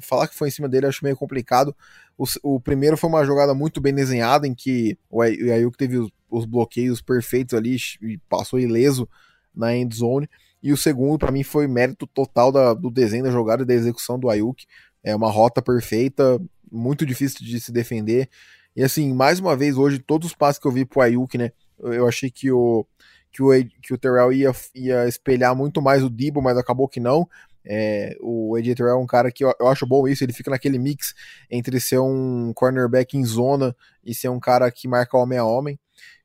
Falar 0.00 0.26
que 0.26 0.34
foi 0.34 0.48
em 0.48 0.50
cima 0.50 0.68
dele 0.68 0.86
acho 0.86 1.04
meio 1.04 1.16
complicado. 1.16 1.74
O, 2.16 2.24
o 2.42 2.60
primeiro 2.60 2.96
foi 2.96 3.08
uma 3.08 3.24
jogada 3.24 3.54
muito 3.54 3.80
bem 3.80 3.94
desenhada, 3.94 4.46
em 4.46 4.54
que 4.54 4.98
o 5.10 5.20
Ayuk 5.20 5.76
teve 5.76 5.98
os, 5.98 6.10
os 6.30 6.44
bloqueios 6.46 7.00
perfeitos 7.00 7.54
ali 7.54 7.76
e 8.00 8.18
passou 8.28 8.58
ileso 8.58 9.08
na 9.54 9.74
end 9.76 9.94
zone. 9.94 10.28
E 10.62 10.72
o 10.72 10.76
segundo, 10.76 11.18
para 11.18 11.32
mim, 11.32 11.42
foi 11.42 11.66
mérito 11.66 12.06
total 12.06 12.52
da, 12.52 12.72
do 12.74 12.90
desenho 12.90 13.24
da 13.24 13.30
jogada 13.30 13.62
e 13.62 13.66
da 13.66 13.74
execução 13.74 14.18
do 14.18 14.30
Ayuk. 14.30 14.64
É 15.02 15.14
uma 15.14 15.30
rota 15.30 15.60
perfeita, 15.60 16.40
muito 16.70 17.04
difícil 17.04 17.44
de 17.44 17.60
se 17.60 17.72
defender. 17.72 18.28
E 18.74 18.82
assim, 18.82 19.12
mais 19.12 19.40
uma 19.40 19.56
vez, 19.56 19.76
hoje, 19.76 19.98
todos 19.98 20.28
os 20.28 20.34
passos 20.34 20.60
que 20.60 20.66
eu 20.66 20.72
vi 20.72 20.84
pro 20.84 21.00
Ayuk, 21.00 21.36
né? 21.36 21.50
Eu 21.78 22.06
achei 22.06 22.30
que 22.30 22.50
o, 22.52 22.86
que 23.32 23.42
o, 23.42 23.50
que 23.82 23.92
o 23.92 23.98
Terrell 23.98 24.32
ia, 24.32 24.52
ia 24.74 25.08
espelhar 25.08 25.56
muito 25.56 25.82
mais 25.82 26.04
o 26.04 26.10
Debo, 26.10 26.40
mas 26.40 26.56
acabou 26.56 26.88
que 26.88 27.00
não. 27.00 27.28
É, 27.64 28.16
o 28.20 28.56
AJ 28.56 28.74
Terrell 28.74 28.94
é 28.94 28.96
um 28.96 29.06
cara 29.06 29.30
que 29.30 29.44
eu, 29.44 29.54
eu, 29.60 29.68
acho 29.68 29.86
bom 29.86 30.06
isso, 30.08 30.24
ele 30.24 30.32
fica 30.32 30.50
naquele 30.50 30.78
mix 30.78 31.14
entre 31.48 31.78
ser 31.80 31.98
um 31.98 32.52
cornerback 32.54 33.16
em 33.16 33.24
zona 33.24 33.74
e 34.04 34.14
ser 34.14 34.28
um 34.28 34.40
cara 34.40 34.70
que 34.70 34.88
marca 34.88 35.16
homem 35.16 35.38
a 35.38 35.44
homem. 35.44 35.78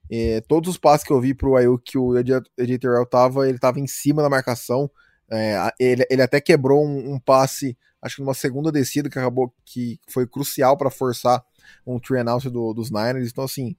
É, 0.10 0.42
todos 0.42 0.70
os 0.70 0.78
passes 0.78 1.06
que 1.06 1.12
eu 1.12 1.20
vi 1.20 1.34
pro 1.34 1.56
Ayuk 1.56 1.84
que 1.84 1.98
o 1.98 2.14
Terrell 2.80 3.06
tava, 3.06 3.48
ele 3.48 3.60
tava 3.60 3.80
em 3.80 3.88
cima 3.88 4.22
da 4.22 4.30
marcação. 4.30 4.90
É, 5.30 5.74
ele, 5.80 6.06
ele 6.10 6.22
até 6.22 6.40
quebrou 6.40 6.86
um, 6.86 7.14
um, 7.14 7.20
passe, 7.20 7.78
acho 8.02 8.16
que 8.16 8.22
numa 8.22 8.34
segunda 8.34 8.72
descida 8.72 9.10
que 9.10 9.20
acabou 9.20 9.54
que 9.66 10.00
foi 10.08 10.26
crucial 10.26 10.78
para 10.78 10.90
forçar 10.90 11.44
um 11.86 12.00
three 12.00 12.22
out 12.28 12.50
do, 12.50 12.74
dos 12.74 12.90
Niners. 12.90 13.30
Então, 13.30 13.44
assim, 13.44 13.76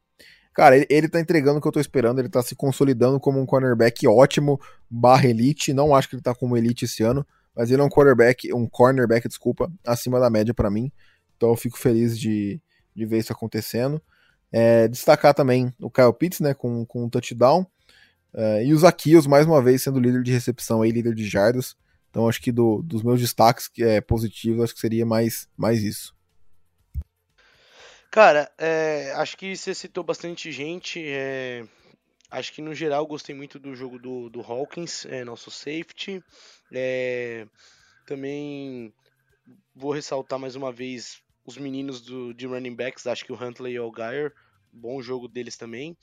cara, 0.52 0.76
ele, 0.76 0.86
ele 0.90 1.08
tá 1.08 1.18
entregando 1.18 1.58
o 1.58 1.62
que 1.62 1.68
eu 1.68 1.72
tô 1.72 1.80
esperando. 1.80 2.18
Ele 2.18 2.28
tá 2.28 2.42
se 2.42 2.54
consolidando 2.54 3.18
como 3.18 3.40
um 3.40 3.46
cornerback 3.46 4.06
ótimo, 4.06 4.60
barra 4.90 5.26
elite. 5.26 5.72
Não 5.72 5.94
acho 5.94 6.08
que 6.08 6.16
ele 6.16 6.22
tá 6.22 6.34
como 6.34 6.56
elite 6.56 6.84
esse 6.84 7.02
ano, 7.02 7.26
mas 7.56 7.70
ele 7.70 7.80
é 7.80 7.84
um 7.84 7.88
quarterback, 7.88 8.52
um 8.52 8.68
cornerback, 8.68 9.26
desculpa, 9.26 9.72
acima 9.86 10.20
da 10.20 10.28
média 10.28 10.52
para 10.52 10.70
mim. 10.70 10.92
Então 11.36 11.48
eu 11.50 11.56
fico 11.56 11.78
feliz 11.78 12.18
de, 12.18 12.60
de 12.94 13.06
ver 13.06 13.18
isso 13.18 13.32
acontecendo. 13.32 14.02
É, 14.50 14.88
destacar 14.88 15.34
também 15.34 15.72
o 15.80 15.90
Kyle 15.90 16.12
Pitts, 16.12 16.40
né, 16.40 16.54
com, 16.54 16.84
com 16.86 17.04
um 17.04 17.08
touchdown. 17.08 17.66
É, 18.34 18.64
e 18.64 18.74
o 18.74 18.78
Zaquios, 18.78 19.26
mais 19.26 19.46
uma 19.46 19.62
vez, 19.62 19.82
sendo 19.82 20.00
líder 20.00 20.22
de 20.22 20.32
recepção 20.32 20.82
aí, 20.82 20.90
líder 20.90 21.14
de 21.14 21.28
jardas. 21.28 21.76
Então 22.10 22.28
acho 22.28 22.40
que 22.40 22.50
do, 22.50 22.82
dos 22.82 23.02
meus 23.02 23.20
destaques 23.20 23.68
que 23.68 23.82
é 23.82 24.00
positivos, 24.00 24.64
acho 24.64 24.74
que 24.74 24.80
seria 24.80 25.04
mais, 25.04 25.48
mais 25.56 25.82
isso. 25.82 26.14
Cara, 28.10 28.50
é, 28.56 29.12
acho 29.16 29.36
que 29.36 29.54
você 29.56 29.74
citou 29.74 30.02
bastante 30.02 30.50
gente. 30.50 31.02
É, 31.06 31.64
acho 32.30 32.52
que 32.52 32.62
no 32.62 32.74
geral 32.74 33.06
gostei 33.06 33.34
muito 33.34 33.58
do 33.58 33.74
jogo 33.74 33.98
do, 33.98 34.30
do 34.30 34.40
Hawkins, 34.40 35.04
é, 35.06 35.24
nosso 35.24 35.50
safety. 35.50 36.22
É, 36.72 37.46
também 38.06 38.92
vou 39.74 39.92
ressaltar 39.92 40.38
mais 40.38 40.56
uma 40.56 40.72
vez 40.72 41.22
os 41.48 41.56
meninos 41.56 42.02
do, 42.02 42.34
de 42.34 42.46
running 42.46 42.76
backs, 42.76 43.06
acho 43.06 43.24
que 43.24 43.32
o 43.32 43.42
Huntley 43.42 43.72
e 43.72 43.80
o 43.80 43.90
Geyer, 43.90 44.34
bom 44.70 45.00
jogo 45.00 45.26
deles 45.26 45.56
também. 45.56 45.96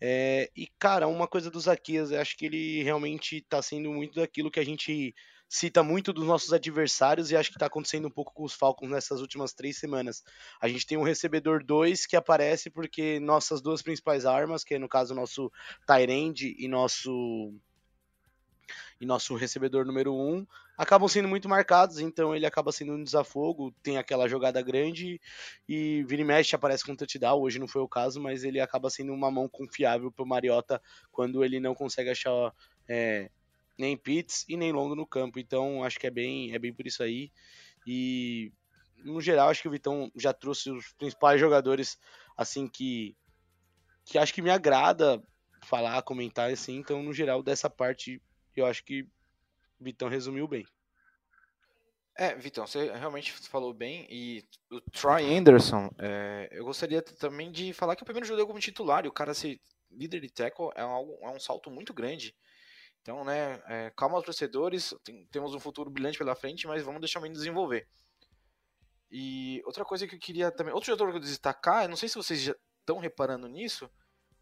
É, 0.00 0.50
e, 0.56 0.66
cara, 0.78 1.06
uma 1.06 1.28
coisa 1.28 1.50
do 1.50 1.60
Zaquias, 1.60 2.12
acho 2.12 2.34
que 2.34 2.46
ele 2.46 2.82
realmente 2.82 3.36
está 3.36 3.60
sendo 3.60 3.92
muito 3.92 4.18
daquilo 4.18 4.50
que 4.50 4.58
a 4.58 4.64
gente 4.64 5.14
cita 5.50 5.82
muito 5.82 6.14
dos 6.14 6.26
nossos 6.26 6.50
adversários 6.50 7.30
e 7.30 7.36
acho 7.36 7.50
que 7.50 7.56
está 7.56 7.66
acontecendo 7.66 8.08
um 8.08 8.10
pouco 8.10 8.32
com 8.32 8.42
os 8.42 8.54
Falcons 8.54 8.90
nessas 8.90 9.20
últimas 9.20 9.52
três 9.52 9.76
semanas. 9.76 10.24
A 10.62 10.66
gente 10.66 10.86
tem 10.86 10.96
um 10.96 11.02
recebedor 11.02 11.62
2 11.62 12.06
que 12.06 12.16
aparece 12.16 12.70
porque 12.70 13.20
nossas 13.20 13.60
duas 13.60 13.82
principais 13.82 14.24
armas, 14.24 14.64
que 14.64 14.76
é 14.76 14.78
no 14.78 14.88
caso 14.88 15.14
nosso 15.14 15.52
Tyrande 15.86 16.56
e 16.58 16.66
nosso 16.68 17.52
e 18.98 19.04
nosso 19.04 19.34
recebedor 19.34 19.84
número 19.84 20.14
um, 20.14 20.46
acabam 20.76 21.08
sendo 21.08 21.28
muito 21.28 21.48
marcados, 21.48 21.98
então 21.98 22.34
ele 22.34 22.44
acaba 22.44 22.70
sendo 22.70 22.92
um 22.92 23.02
desafogo, 23.02 23.74
tem 23.82 23.96
aquela 23.96 24.28
jogada 24.28 24.60
grande 24.60 25.20
e 25.68 26.04
vira 26.04 26.22
e 26.22 26.24
mexe 26.24 26.54
aparece 26.54 26.84
com 26.84 26.94
touchdown, 26.94 27.40
hoje 27.40 27.58
não 27.58 27.66
foi 27.66 27.82
o 27.82 27.88
caso, 27.88 28.20
mas 28.20 28.44
ele 28.44 28.60
acaba 28.60 28.90
sendo 28.90 29.12
uma 29.12 29.30
mão 29.30 29.48
confiável 29.48 30.12
para 30.12 30.22
o 30.22 30.28
Mariota 30.28 30.80
quando 31.10 31.42
ele 31.42 31.58
não 31.58 31.74
consegue 31.74 32.10
achar 32.10 32.52
é, 32.88 33.30
nem 33.78 33.96
Pitts 33.96 34.44
e 34.48 34.56
nem 34.56 34.72
longo 34.72 34.94
no 34.94 35.06
campo. 35.06 35.38
Então 35.38 35.82
acho 35.82 35.98
que 35.98 36.06
é 36.06 36.10
bem, 36.10 36.54
é 36.54 36.58
bem 36.58 36.72
por 36.72 36.86
isso 36.86 37.02
aí. 37.02 37.30
E 37.86 38.52
no 39.04 39.20
geral 39.20 39.48
acho 39.48 39.62
que 39.62 39.68
o 39.68 39.70
Vitão 39.70 40.10
já 40.16 40.32
trouxe 40.32 40.70
os 40.70 40.92
principais 40.92 41.40
jogadores 41.40 41.98
assim 42.36 42.68
que 42.68 43.16
que 44.04 44.18
acho 44.18 44.32
que 44.32 44.42
me 44.42 44.50
agrada 44.50 45.22
falar, 45.64 46.00
comentar 46.02 46.50
assim. 46.50 46.76
Então 46.76 47.02
no 47.02 47.12
geral 47.12 47.42
dessa 47.42 47.68
parte 47.70 48.20
eu 48.54 48.66
acho 48.66 48.84
que 48.84 49.06
Vitão 49.80 50.08
resumiu 50.08 50.48
bem. 50.48 50.66
É, 52.18 52.34
Vitão, 52.34 52.66
você 52.66 52.90
realmente 52.92 53.32
falou 53.32 53.74
bem. 53.74 54.06
E 54.10 54.42
o 54.70 54.80
Troy 54.90 55.36
Anderson, 55.36 55.90
é, 55.98 56.48
eu 56.50 56.64
gostaria 56.64 57.02
também 57.02 57.52
de 57.52 57.72
falar 57.74 57.94
que 57.94 58.02
é 58.02 58.04
o 58.04 58.06
primeiro 58.06 58.26
jogo 58.26 58.46
como 58.46 58.58
titular 58.58 59.04
e 59.04 59.08
o 59.08 59.12
cara 59.12 59.34
ser 59.34 59.60
líder 59.90 60.20
de 60.20 60.30
tackle 60.30 60.70
é, 60.74 60.80
algo, 60.80 61.18
é 61.22 61.28
um 61.28 61.38
salto 61.38 61.70
muito 61.70 61.92
grande. 61.92 62.34
Então, 63.02 63.22
né, 63.24 63.62
é, 63.66 63.92
calma 63.96 64.18
os 64.18 64.24
torcedores, 64.24 64.94
tem, 65.04 65.26
temos 65.26 65.54
um 65.54 65.60
futuro 65.60 65.90
brilhante 65.90 66.18
pela 66.18 66.34
frente, 66.34 66.66
mas 66.66 66.82
vamos 66.82 67.00
deixar 67.00 67.20
o 67.20 67.22
menino 67.22 67.38
desenvolver. 67.38 67.86
E 69.10 69.62
outra 69.64 69.84
coisa 69.84 70.06
que 70.06 70.16
eu 70.16 70.18
queria 70.18 70.50
também, 70.50 70.74
outro 70.74 70.88
jogador 70.88 71.12
que 71.12 71.18
eu 71.18 71.20
destacar, 71.20 71.84
eu 71.84 71.88
não 71.88 71.96
sei 71.96 72.08
se 72.08 72.16
vocês 72.16 72.40
já 72.40 72.56
estão 72.80 72.98
reparando 72.98 73.46
nisso, 73.46 73.88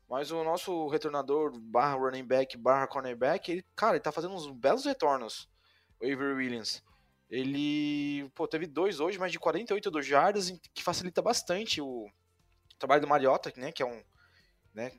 mas 0.09 0.31
o 0.31 0.45
nosso 0.45 0.89
retornador 0.89 1.53
barra 1.59 1.97
running 1.97 2.25
back 2.25 2.57
barra 2.57 2.87
cornerback, 2.87 3.51
ele, 3.51 3.65
cara, 3.75 3.95
ele 3.95 4.03
tá 4.03 4.13
fazendo 4.13 4.35
uns 4.35 4.51
belos 4.51 4.85
retornos, 4.85 5.49
o 6.01 6.05
Avery 6.05 6.35
Williams. 6.35 6.83
Ele, 7.31 8.29
pô, 8.35 8.47
teve 8.47 8.67
dois 8.67 9.01
hoje, 9.01 9.19
mais 9.19 9.33
de 9.33 9.39
48 9.39 9.91
do 9.91 10.03
jardas, 10.03 10.51
que 10.73 10.83
facilita 10.83 11.23
bastante 11.23 11.81
o 11.81 12.07
trabalho 12.79 13.01
do 13.01 13.09
Mariota, 13.09 13.53
né, 13.57 13.73
que 13.73 13.83
é 13.83 13.87
um, 13.87 14.03
né, 14.75 14.93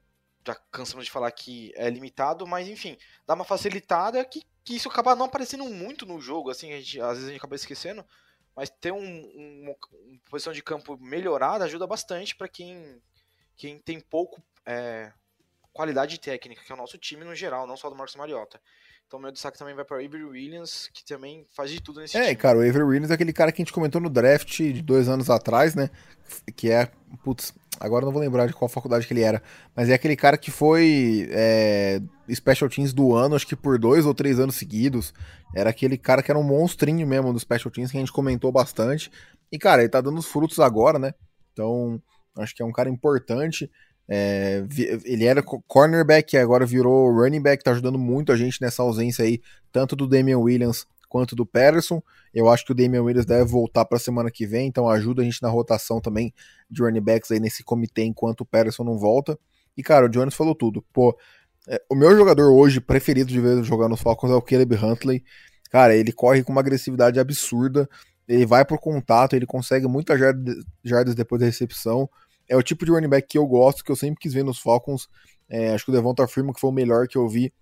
já 0.45 0.55
cansamos 0.71 1.05
de 1.05 1.11
falar 1.11 1.31
que 1.31 1.71
é 1.75 1.89
limitado, 1.89 2.45
mas 2.45 2.67
enfim, 2.67 2.97
dá 3.25 3.33
uma 3.33 3.45
facilitada 3.45 4.23
que, 4.25 4.41
que 4.63 4.75
isso 4.75 4.89
acaba 4.89 5.15
não 5.15 5.25
aparecendo 5.25 5.65
muito 5.65 6.05
no 6.05 6.19
jogo, 6.19 6.49
assim, 6.49 6.73
a 6.73 6.77
gente, 6.77 6.99
às 6.99 7.13
vezes 7.13 7.25
a 7.25 7.27
gente 7.29 7.39
acaba 7.39 7.55
esquecendo, 7.55 8.05
mas 8.55 8.69
ter 8.69 8.91
um, 8.91 8.99
um, 8.99 9.61
uma 9.63 9.75
posição 10.29 10.53
de 10.53 10.63
campo 10.63 10.97
melhorada 10.97 11.65
ajuda 11.65 11.85
bastante 11.85 12.35
para 12.35 12.47
quem, 12.47 13.01
quem 13.55 13.79
tem 13.79 13.99
pouco 13.99 14.41
é, 14.65 15.11
qualidade 15.73 16.19
técnica, 16.19 16.61
que 16.65 16.71
é 16.71 16.75
o 16.75 16.77
nosso 16.77 16.97
time 16.97 17.23
no 17.23 17.35
geral, 17.35 17.67
não 17.67 17.77
só 17.77 17.89
do 17.89 17.95
Marcos 17.95 18.15
Mariota. 18.15 18.59
Então 19.07 19.19
meu 19.19 19.31
destaque 19.31 19.57
também 19.57 19.75
vai 19.75 19.85
para 19.85 19.97
o 19.97 20.03
Avery 20.03 20.23
Williams, 20.23 20.89
que 20.93 21.05
também 21.05 21.45
faz 21.55 21.69
de 21.69 21.79
tudo 21.79 21.99
nesse 21.99 22.17
é, 22.17 22.21
time. 22.21 22.31
É, 22.31 22.35
cara, 22.35 22.57
o 22.57 22.61
Avery 22.61 22.83
Williams 22.83 23.11
é 23.11 23.13
aquele 23.13 23.33
cara 23.33 23.51
que 23.51 23.61
a 23.61 23.63
gente 23.63 23.73
comentou 23.73 24.01
no 24.01 24.09
draft 24.09 24.57
de 24.57 24.81
dois 24.81 25.07
anos 25.07 25.29
atrás, 25.29 25.75
né? 25.75 25.89
Que 26.55 26.71
é, 26.71 26.89
putz, 27.23 27.53
agora 27.79 28.05
não 28.05 28.11
vou 28.11 28.21
lembrar 28.21 28.47
de 28.47 28.53
qual 28.53 28.67
faculdade 28.67 29.05
que 29.05 29.13
ele 29.13 29.21
era, 29.21 29.43
mas 29.75 29.89
é 29.89 29.93
aquele 29.93 30.15
cara 30.15 30.37
que 30.37 30.49
foi 30.49 31.27
é, 31.29 32.01
Special 32.33 32.69
Teams 32.69 32.93
do 32.93 33.13
ano, 33.13 33.35
acho 33.35 33.45
que 33.45 33.55
por 33.55 33.77
dois 33.77 34.05
ou 34.05 34.13
três 34.13 34.39
anos 34.39 34.55
seguidos. 34.55 35.13
Era 35.53 35.69
aquele 35.69 35.97
cara 35.97 36.23
que 36.23 36.31
era 36.31 36.39
um 36.39 36.43
monstrinho 36.43 37.05
mesmo 37.05 37.31
do 37.31 37.39
Special 37.39 37.71
Teams, 37.71 37.91
que 37.91 37.97
a 37.97 37.99
gente 37.99 38.11
comentou 38.11 38.51
bastante. 38.51 39.11
E, 39.51 39.59
cara, 39.59 39.81
ele 39.81 39.89
tá 39.89 40.01
dando 40.01 40.17
os 40.17 40.25
frutos 40.25 40.59
agora, 40.59 40.97
né? 40.97 41.13
Então, 41.53 42.01
acho 42.37 42.55
que 42.55 42.61
é 42.61 42.65
um 42.65 42.71
cara 42.71 42.89
importante. 42.89 43.71
É, 44.07 44.63
ele 45.03 45.25
era 45.25 45.41
cornerback, 45.43 46.37
agora 46.37 46.65
virou 46.65 47.11
running 47.11 47.41
back, 47.41 47.63
tá 47.63 47.71
ajudando 47.71 47.97
muito 47.97 48.31
a 48.31 48.37
gente 48.37 48.61
nessa 48.61 48.83
ausência 48.83 49.25
aí, 49.25 49.41
tanto 49.71 49.95
do 49.95 50.07
Damian 50.07 50.37
Williams 50.37 50.85
quanto 51.09 51.35
do 51.35 51.45
Patterson. 51.45 52.01
Eu 52.33 52.49
acho 52.49 52.65
que 52.65 52.71
o 52.71 52.75
Damian 52.75 53.01
Williams 53.01 53.25
deve 53.25 53.45
voltar 53.45 53.85
para 53.85 53.97
a 53.97 53.99
semana 53.99 54.29
que 54.29 54.45
vem, 54.45 54.67
então 54.67 54.87
ajuda 54.87 55.21
a 55.21 55.25
gente 55.25 55.41
na 55.41 55.49
rotação 55.49 55.99
também 55.99 56.33
de 56.69 56.83
running 56.83 57.01
backs 57.01 57.31
aí 57.31 57.39
nesse 57.39 57.63
comitê 57.63 58.03
enquanto 58.03 58.41
o 58.41 58.45
Patterson 58.45 58.83
não 58.83 58.97
volta. 58.97 59.39
E 59.75 59.81
cara, 59.81 60.05
o 60.05 60.09
Jones 60.09 60.35
falou 60.35 60.53
tudo. 60.53 60.83
Pô, 60.93 61.17
é, 61.67 61.81
o 61.89 61.95
meu 61.95 62.15
jogador 62.15 62.51
hoje 62.51 62.79
preferido 62.79 63.31
de 63.31 63.39
ver 63.39 63.63
jogar 63.63 63.89
nos 63.89 64.01
Falcons 64.01 64.31
é 64.31 64.35
o 64.35 64.41
Caleb 64.41 64.75
Huntley. 64.75 65.23
Cara, 65.71 65.95
ele 65.95 66.11
corre 66.11 66.43
com 66.43 66.51
uma 66.51 66.61
agressividade 66.61 67.19
absurda, 67.19 67.89
ele 68.27 68.45
vai 68.45 68.63
pro 68.63 68.79
contato, 68.79 69.35
ele 69.35 69.45
consegue 69.45 69.87
muitas 69.87 70.19
jardas 70.83 71.15
depois 71.15 71.39
da 71.39 71.45
recepção 71.45 72.09
é 72.47 72.55
o 72.55 72.63
tipo 72.63 72.85
de 72.85 72.91
running 72.91 73.09
back 73.09 73.27
que 73.27 73.37
eu 73.37 73.45
gosto, 73.45 73.83
que 73.83 73.91
eu 73.91 73.95
sempre 73.95 74.19
quis 74.19 74.33
ver 74.33 74.43
nos 74.43 74.59
Falcons. 74.59 75.07
É, 75.49 75.73
acho 75.73 75.85
que 75.85 75.91
o 75.91 75.93
Devonta 75.93 76.23
afirma 76.23 76.53
que 76.53 76.59
foi 76.59 76.69
o 76.69 76.73
melhor 76.73 77.07
que 77.07 77.17
eu 77.17 77.27
vi. 77.27 77.53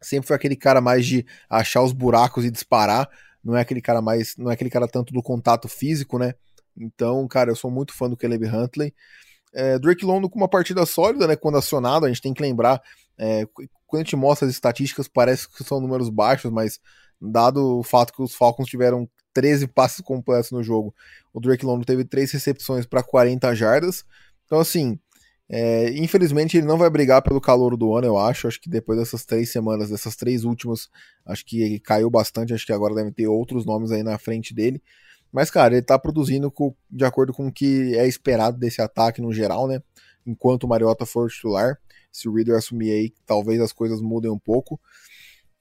Sempre 0.00 0.28
foi 0.28 0.36
aquele 0.36 0.56
cara 0.56 0.80
mais 0.80 1.06
de 1.06 1.26
achar 1.48 1.82
os 1.82 1.92
buracos 1.92 2.44
e 2.44 2.50
disparar. 2.50 3.08
Não 3.42 3.56
é 3.56 3.60
aquele 3.60 3.80
cara 3.80 4.00
mais. 4.00 4.36
Não 4.36 4.50
é 4.50 4.54
aquele 4.54 4.70
cara 4.70 4.88
tanto 4.88 5.12
do 5.12 5.22
contato 5.22 5.68
físico, 5.68 6.18
né? 6.18 6.34
Então, 6.76 7.26
cara, 7.28 7.50
eu 7.50 7.56
sou 7.56 7.70
muito 7.70 7.92
fã 7.92 8.08
do 8.08 8.16
Caleb 8.16 8.46
Huntley. 8.46 8.94
É, 9.52 9.78
Drake 9.78 10.04
London 10.04 10.28
com 10.28 10.38
uma 10.38 10.48
partida 10.48 10.84
sólida, 10.86 11.26
né? 11.26 11.36
Quando 11.36 11.58
acionado, 11.58 12.06
a 12.06 12.08
gente 12.08 12.22
tem 12.22 12.32
que 12.32 12.42
lembrar. 12.42 12.80
É, 13.18 13.46
quando 13.86 14.02
a 14.02 14.04
gente 14.04 14.16
mostra 14.16 14.46
as 14.46 14.54
estatísticas, 14.54 15.08
parece 15.08 15.48
que 15.48 15.64
são 15.64 15.80
números 15.80 16.08
baixos, 16.08 16.50
mas 16.50 16.78
dado 17.20 17.78
o 17.80 17.82
fato 17.82 18.12
que 18.12 18.22
os 18.22 18.34
Falcons 18.34 18.68
tiveram 18.68 19.08
13 19.32 19.68
passes 19.68 20.00
completos 20.00 20.50
no 20.50 20.62
jogo. 20.62 20.94
O 21.32 21.40
Drake 21.40 21.64
London 21.64 21.84
teve 21.84 22.04
3 22.04 22.30
recepções 22.32 22.86
para 22.86 23.02
40 23.02 23.54
jardas. 23.54 24.04
Então, 24.46 24.60
assim, 24.60 24.98
é, 25.52 25.90
infelizmente 25.98 26.56
ele 26.56 26.66
não 26.66 26.78
vai 26.78 26.88
brigar 26.88 27.20
pelo 27.22 27.40
calor 27.40 27.76
do 27.76 27.94
ano, 27.96 28.06
eu 28.06 28.16
acho. 28.16 28.46
Acho 28.46 28.60
que 28.60 28.70
depois 28.70 28.98
dessas 28.98 29.24
três 29.24 29.50
semanas, 29.50 29.90
dessas 29.90 30.14
três 30.14 30.44
últimas, 30.44 30.88
acho 31.26 31.44
que 31.44 31.60
ele 31.60 31.80
caiu 31.80 32.08
bastante. 32.08 32.54
Acho 32.54 32.64
que 32.64 32.72
agora 32.72 32.94
deve 32.94 33.10
ter 33.10 33.26
outros 33.26 33.66
nomes 33.66 33.90
aí 33.90 34.02
na 34.02 34.16
frente 34.16 34.54
dele. 34.54 34.80
Mas, 35.32 35.50
cara, 35.50 35.74
ele 35.74 35.82
tá 35.82 35.98
produzindo 35.98 36.50
com, 36.50 36.74
de 36.90 37.04
acordo 37.04 37.32
com 37.32 37.48
o 37.48 37.52
que 37.52 37.96
é 37.96 38.06
esperado 38.06 38.58
desse 38.58 38.80
ataque 38.80 39.20
no 39.20 39.32
geral, 39.32 39.66
né? 39.66 39.82
Enquanto 40.26 40.64
o 40.64 40.68
Mariota 40.68 41.04
for 41.06 41.28
titular. 41.30 41.78
Se 42.12 42.28
o 42.28 42.34
Reader 42.34 42.56
assumir 42.56 42.90
aí, 42.90 43.14
talvez 43.26 43.60
as 43.60 43.72
coisas 43.72 44.00
mudem 44.00 44.30
um 44.30 44.38
pouco. 44.38 44.80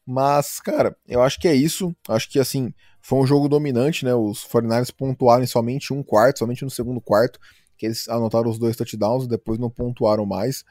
Mas, 0.05 0.60
cara, 0.60 0.95
eu 1.08 1.21
acho 1.21 1.39
que 1.39 1.47
é 1.47 1.53
isso. 1.53 1.95
Acho 2.08 2.29
que, 2.29 2.39
assim, 2.39 2.73
foi 3.10 3.17
um 3.17 3.26
jogo 3.26 3.50
dominante, 3.50 4.06
né? 4.06 4.13
Os 4.13 4.45
49ers 4.45 4.93
pontuaram 4.95 5.43
em 5.43 5.48
somente 5.48 5.91
um 5.91 6.04
quarto, 6.04 6.38
somente 6.38 6.63
no 6.63 6.69
segundo 6.69 7.02
quarto, 7.02 7.39
que 7.76 7.88
eles 7.88 8.08
anotaram 8.08 8.48
os 8.48 8.60
dois 8.60 8.76
touchdowns 8.76 9.26
e 9.26 9.28
depois 9.28 9.58
não 9.58 9.67
pontuaram 9.67 10.28
mais. 10.28 10.63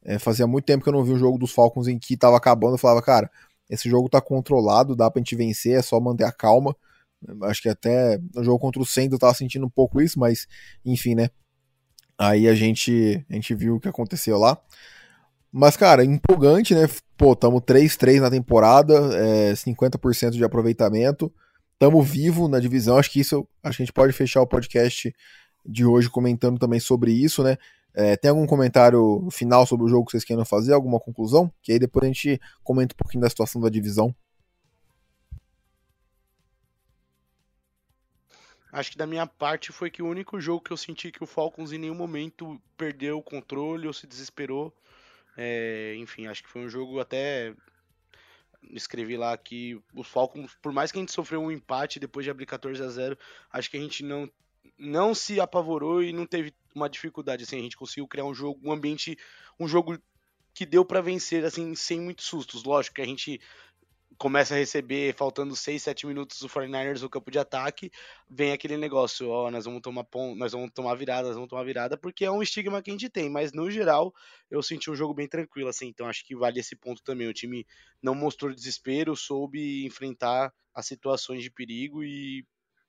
É, 0.00 0.16
fazia 0.16 0.46
muito 0.46 0.66
tempo 0.66 0.84
que 0.84 0.88
eu 0.88 0.92
não 0.92 1.02
vi 1.02 1.10
um 1.10 1.18
jogo 1.18 1.36
dos 1.36 1.50
Falcons 1.50 1.88
em 1.88 1.98
que 1.98 2.16
tava 2.16 2.36
acabando. 2.36 2.74
Eu 2.74 2.78
falava, 2.78 3.02
cara, 3.02 3.28
esse 3.68 3.90
jogo 3.90 4.08
tá 4.08 4.20
controlado, 4.20 4.94
dá 4.94 5.10
pra 5.10 5.18
gente 5.18 5.34
vencer, 5.34 5.80
é 5.80 5.82
só 5.82 5.98
manter 5.98 6.22
a 6.22 6.30
calma. 6.30 6.76
Acho 7.42 7.60
que 7.60 7.68
até 7.68 8.20
no 8.36 8.44
jogo 8.44 8.60
contra 8.60 8.80
o 8.80 8.86
Sendo 8.86 9.16
eu 9.16 9.18
tava 9.18 9.34
sentindo 9.34 9.66
um 9.66 9.70
pouco 9.70 10.00
isso, 10.00 10.16
mas 10.16 10.46
enfim, 10.84 11.16
né? 11.16 11.28
Aí 12.16 12.46
a 12.46 12.54
gente, 12.54 13.26
a 13.28 13.34
gente 13.34 13.52
viu 13.52 13.74
o 13.74 13.80
que 13.80 13.88
aconteceu 13.88 14.38
lá. 14.38 14.56
Mas, 15.50 15.76
cara, 15.76 16.04
empolgante, 16.04 16.72
né? 16.72 16.88
Pô, 17.16 17.34
tamo 17.34 17.60
3-3 17.60 18.20
na 18.20 18.30
temporada, 18.30 18.94
é, 19.12 19.54
50% 19.54 20.30
de 20.30 20.44
aproveitamento. 20.44 21.32
Tamo 21.80 22.02
vivo 22.02 22.46
na 22.46 22.60
divisão. 22.60 22.98
Acho 22.98 23.10
que 23.10 23.20
isso 23.20 23.48
acho 23.62 23.78
que 23.78 23.82
a 23.82 23.86
gente 23.86 23.92
pode 23.92 24.12
fechar 24.12 24.42
o 24.42 24.46
podcast 24.46 25.10
de 25.64 25.86
hoje 25.86 26.10
comentando 26.10 26.58
também 26.58 26.78
sobre 26.78 27.10
isso, 27.10 27.42
né? 27.42 27.56
É, 27.94 28.16
tem 28.18 28.28
algum 28.28 28.46
comentário 28.46 29.26
final 29.32 29.66
sobre 29.66 29.86
o 29.86 29.88
jogo 29.88 30.04
que 30.04 30.12
vocês 30.12 30.24
queiram 30.24 30.44
fazer? 30.44 30.74
Alguma 30.74 31.00
conclusão? 31.00 31.50
Que 31.62 31.72
aí 31.72 31.78
depois 31.78 32.04
a 32.04 32.06
gente 32.08 32.38
comenta 32.62 32.94
um 32.94 32.98
pouquinho 32.98 33.22
da 33.22 33.30
situação 33.30 33.62
da 33.62 33.70
divisão. 33.70 34.14
Acho 38.70 38.92
que 38.92 38.98
da 38.98 39.06
minha 39.06 39.26
parte 39.26 39.72
foi 39.72 39.90
que 39.90 40.02
o 40.02 40.06
único 40.06 40.38
jogo 40.38 40.62
que 40.62 40.72
eu 40.72 40.76
senti 40.76 41.10
que 41.10 41.24
o 41.24 41.26
Falcons 41.26 41.72
em 41.72 41.78
nenhum 41.78 41.94
momento 41.94 42.60
perdeu 42.76 43.16
o 43.16 43.22
controle 43.22 43.86
ou 43.86 43.92
se 43.94 44.06
desesperou 44.06 44.70
é, 45.42 45.94
enfim, 45.96 46.26
acho 46.26 46.42
que 46.42 46.48
foi 46.50 46.62
um 46.62 46.68
jogo 46.68 47.00
até. 47.00 47.54
Escrevi 48.70 49.16
lá 49.16 49.36
que 49.36 49.80
os 49.94 50.06
Falcons, 50.06 50.56
por 50.60 50.72
mais 50.72 50.92
que 50.92 50.98
a 50.98 51.02
gente 51.02 51.12
sofreu 51.12 51.40
um 51.40 51.50
empate 51.50 51.98
depois 51.98 52.24
de 52.24 52.30
abrir 52.30 52.46
14 52.46 52.82
a 52.82 52.88
0 52.88 53.18
acho 53.50 53.70
que 53.70 53.76
a 53.76 53.80
gente 53.80 54.04
não, 54.04 54.30
não 54.78 55.14
se 55.14 55.40
apavorou 55.40 56.02
e 56.02 56.12
não 56.12 56.26
teve 56.26 56.54
uma 56.74 56.88
dificuldade. 56.88 57.44
Assim, 57.44 57.58
a 57.58 57.62
gente 57.62 57.76
conseguiu 57.76 58.06
criar 58.06 58.24
um 58.24 58.34
jogo, 58.34 58.60
um 58.62 58.72
ambiente, 58.72 59.18
um 59.58 59.66
jogo 59.66 59.98
que 60.52 60.66
deu 60.66 60.84
para 60.84 61.00
vencer 61.00 61.44
assim 61.44 61.74
sem 61.74 62.00
muitos 62.00 62.26
sustos. 62.26 62.64
Lógico 62.64 62.96
que 62.96 63.02
a 63.02 63.06
gente 63.06 63.40
começa 64.20 64.52
a 64.54 64.58
receber, 64.58 65.14
faltando 65.14 65.56
6, 65.56 65.82
7 65.82 66.06
minutos, 66.06 66.42
o 66.42 66.48
49ers 66.48 67.00
no 67.00 67.08
campo 67.08 67.30
de 67.30 67.38
ataque, 67.38 67.90
vem 68.28 68.52
aquele 68.52 68.76
negócio, 68.76 69.30
ó, 69.30 69.50
nós 69.50 69.64
vamos 69.64 69.80
tomar 69.80 70.04
pon 70.04 70.34
nós 70.34 70.52
vamos 70.52 70.70
tomar 70.74 70.94
virada, 70.94 71.28
nós 71.28 71.36
vamos 71.36 71.48
tomar 71.48 71.64
virada, 71.64 71.96
porque 71.96 72.26
é 72.26 72.30
um 72.30 72.42
estigma 72.42 72.82
que 72.82 72.90
a 72.90 72.92
gente 72.92 73.08
tem, 73.08 73.30
mas 73.30 73.54
no 73.54 73.70
geral 73.70 74.12
eu 74.50 74.62
senti 74.62 74.90
um 74.90 74.94
jogo 74.94 75.14
bem 75.14 75.26
tranquilo, 75.26 75.70
assim, 75.70 75.86
então 75.86 76.06
acho 76.06 76.22
que 76.26 76.36
vale 76.36 76.60
esse 76.60 76.76
ponto 76.76 77.02
também. 77.02 77.28
O 77.28 77.32
time 77.32 77.66
não 78.02 78.14
mostrou 78.14 78.54
desespero, 78.54 79.16
soube 79.16 79.86
enfrentar 79.86 80.52
as 80.74 80.84
situações 80.84 81.42
de 81.42 81.50
perigo 81.50 82.04
e 82.04 82.44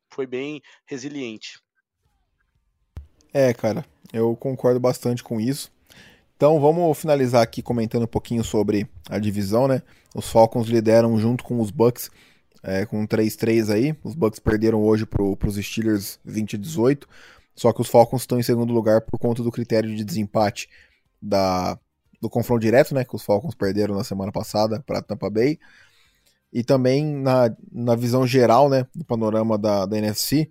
foi 0.09 0.27
bem 0.27 0.61
resiliente. 0.85 1.61
É, 3.33 3.53
cara, 3.53 3.85
eu 4.11 4.35
concordo 4.35 4.81
bastante 4.81 5.23
com 5.23 5.39
isso. 5.39 5.71
Então 6.41 6.59
vamos 6.59 6.97
finalizar 6.97 7.43
aqui 7.43 7.61
comentando 7.61 8.01
um 8.01 8.07
pouquinho 8.07 8.43
sobre 8.43 8.89
a 9.07 9.19
divisão, 9.19 9.67
né? 9.67 9.83
Os 10.15 10.27
Falcons 10.27 10.67
lideram 10.67 11.15
junto 11.19 11.43
com 11.43 11.61
os 11.61 11.69
Bucks 11.69 12.09
é, 12.63 12.83
com 12.83 13.05
3-3 13.05 13.71
aí. 13.71 13.95
Os 14.03 14.15
Bucks 14.15 14.39
perderam 14.39 14.81
hoje 14.83 15.05
para 15.05 15.21
os 15.21 15.55
Steelers 15.57 16.19
20 16.25 16.57
18. 16.57 17.07
Só 17.55 17.71
que 17.71 17.79
os 17.79 17.87
Falcons 17.87 18.23
estão 18.23 18.39
em 18.39 18.41
segundo 18.41 18.73
lugar 18.73 19.01
por 19.01 19.19
conta 19.19 19.43
do 19.43 19.51
critério 19.51 19.95
de 19.95 20.03
desempate 20.03 20.67
da, 21.21 21.77
do 22.19 22.27
confronto 22.27 22.61
direto, 22.61 22.95
né? 22.95 23.05
Que 23.05 23.15
os 23.15 23.21
Falcons 23.21 23.53
perderam 23.53 23.93
na 23.93 24.03
semana 24.03 24.31
passada 24.31 24.79
para 24.83 24.99
Tampa 24.99 25.29
Bay. 25.29 25.59
E 26.51 26.63
também 26.63 27.05
na, 27.05 27.55
na 27.71 27.95
visão 27.95 28.25
geral, 28.25 28.67
né? 28.67 28.87
Do 28.95 29.05
panorama 29.05 29.59
da, 29.59 29.85
da 29.85 29.95
NFC, 29.95 30.49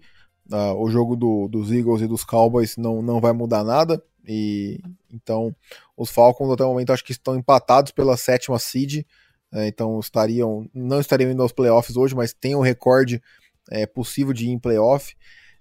uh, 0.52 0.72
o 0.80 0.88
jogo 0.88 1.16
do, 1.16 1.48
dos 1.48 1.72
Eagles 1.72 2.02
e 2.02 2.06
dos 2.06 2.22
Cowboys 2.22 2.76
não, 2.76 3.02
não 3.02 3.20
vai 3.20 3.32
mudar 3.32 3.64
nada. 3.64 4.00
E 4.26 4.80
então 5.10 5.54
os 5.96 6.10
Falcons 6.10 6.52
até 6.52 6.64
o 6.64 6.68
momento 6.68 6.92
acho 6.92 7.04
que 7.04 7.12
estão 7.12 7.36
empatados 7.36 7.92
pela 7.92 8.16
sétima 8.16 8.58
seed, 8.58 9.04
é, 9.52 9.66
então 9.66 9.98
estariam 9.98 10.68
não 10.74 11.00
estariam 11.00 11.30
indo 11.30 11.42
aos 11.42 11.52
playoffs 11.52 11.96
hoje, 11.96 12.14
mas 12.14 12.32
tem 12.32 12.54
um 12.54 12.60
recorde 12.60 13.22
é, 13.70 13.86
possível 13.86 14.32
de 14.32 14.46
ir 14.46 14.50
em 14.50 14.58
playoff. 14.58 15.14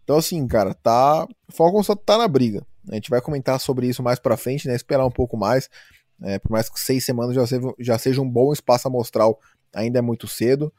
Então 0.03 0.17
assim, 0.17 0.45
cara, 0.47 0.73
tá 0.73 1.25
o 1.25 1.51
Falcons 1.51 1.85
só 1.85 1.95
tá 1.95 2.17
na 2.17 2.27
briga. 2.27 2.65
A 2.89 2.95
gente 2.95 3.09
vai 3.09 3.21
comentar 3.21 3.59
sobre 3.59 3.87
isso 3.87 4.01
mais 4.01 4.19
para 4.19 4.37
frente, 4.37 4.67
né? 4.67 4.75
Esperar 4.75 5.05
um 5.05 5.11
pouco 5.11 5.37
mais. 5.37 5.69
É, 6.21 6.37
por 6.39 6.51
mais 6.51 6.69
que 6.69 6.79
seis 6.79 7.05
semanas 7.05 7.35
já 7.35 7.47
seja, 7.47 7.73
já 7.79 7.97
seja 7.97 8.21
um 8.21 8.29
bom 8.29 8.51
espaço 8.51 8.87
amostral, 8.87 9.39
ainda 9.73 9.99
é 9.99 10.01
muito 10.01 10.27
cedo. 10.27 10.73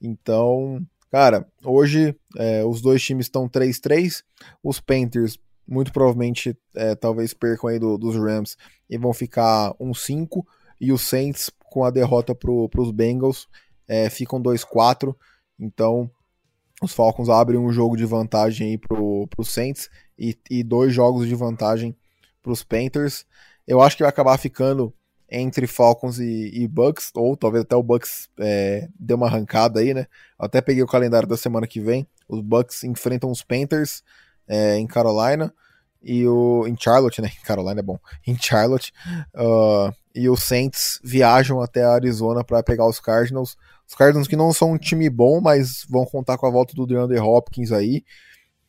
Então, 0.00 0.80
cara, 1.10 1.46
hoje 1.64 2.16
é, 2.36 2.64
os 2.64 2.80
dois 2.80 3.02
times 3.02 3.26
estão 3.26 3.48
3-3. 3.48 4.22
Os 4.62 4.80
Panthers 4.80 5.38
muito 5.66 5.92
provavelmente 5.92 6.56
é, 6.74 6.94
talvez 6.94 7.34
percam 7.34 7.68
aí 7.68 7.78
do, 7.78 7.98
dos 7.98 8.16
Rams 8.16 8.56
e 8.88 8.96
vão 8.96 9.12
ficar 9.12 9.72
1-5 9.80 10.44
e 10.80 10.92
os 10.92 11.02
Saints 11.02 11.50
com 11.70 11.84
a 11.84 11.90
derrota 11.90 12.34
para 12.34 12.50
os 12.50 12.90
Bengals 12.90 13.48
é, 13.88 14.08
ficam 14.10 14.40
2-4 14.40 15.14
então 15.58 16.10
os 16.82 16.92
Falcons 16.92 17.28
abrem 17.28 17.58
um 17.58 17.72
jogo 17.72 17.96
de 17.96 18.04
vantagem 18.04 18.70
aí 18.70 18.78
para 18.78 19.00
os 19.00 19.50
Saints 19.50 19.88
e, 20.18 20.36
e, 20.50 20.62
dois 20.62 20.92
jogos 20.92 21.26
de 21.26 21.34
vantagem 21.34 21.96
para 22.42 22.52
os 22.52 22.62
Panthers. 22.62 23.24
Eu 23.66 23.80
acho 23.80 23.96
que 23.96 24.02
vai 24.02 24.10
acabar 24.10 24.36
ficando 24.38 24.92
entre 25.28 25.66
Falcons 25.66 26.18
e, 26.18 26.50
e 26.52 26.68
Bucks 26.68 27.10
ou 27.14 27.36
talvez 27.36 27.64
até 27.64 27.74
o 27.74 27.82
Bucks 27.82 28.28
é, 28.38 28.88
dê 28.98 29.14
uma 29.14 29.26
arrancada 29.26 29.80
aí 29.80 29.92
né? 29.92 30.06
Até 30.38 30.60
peguei 30.60 30.82
o 30.82 30.86
calendário 30.86 31.26
da 31.26 31.36
semana 31.36 31.66
que 31.66 31.80
vem. 31.80 32.06
Os 32.28 32.40
Bucks 32.40 32.84
enfrentam 32.84 33.30
os 33.30 33.42
Panthers 33.42 34.02
é, 34.48 34.76
em 34.76 34.86
Carolina 34.86 35.52
e 36.02 36.26
o 36.26 36.66
em 36.66 36.76
Charlotte, 36.78 37.20
né? 37.20 37.30
Carolina 37.44 37.80
é 37.80 37.82
bom. 37.82 37.98
Em 38.26 38.36
Charlotte 38.38 38.92
uh, 39.34 39.92
e 40.14 40.28
os 40.28 40.42
Saints 40.42 41.00
viajam 41.02 41.60
até 41.60 41.82
a 41.82 41.92
Arizona 41.92 42.44
para 42.44 42.62
pegar 42.62 42.86
os 42.86 43.00
Cardinals. 43.00 43.56
Os 43.86 43.94
Cardinals 43.94 44.28
que 44.28 44.36
não 44.36 44.52
são 44.52 44.72
um 44.72 44.78
time 44.78 45.10
bom, 45.10 45.40
mas 45.40 45.84
vão 45.88 46.04
contar 46.04 46.38
com 46.38 46.46
a 46.46 46.50
volta 46.50 46.74
do 46.74 46.86
DeAndre 46.86 47.18
Hopkins 47.18 47.72
aí. 47.72 48.04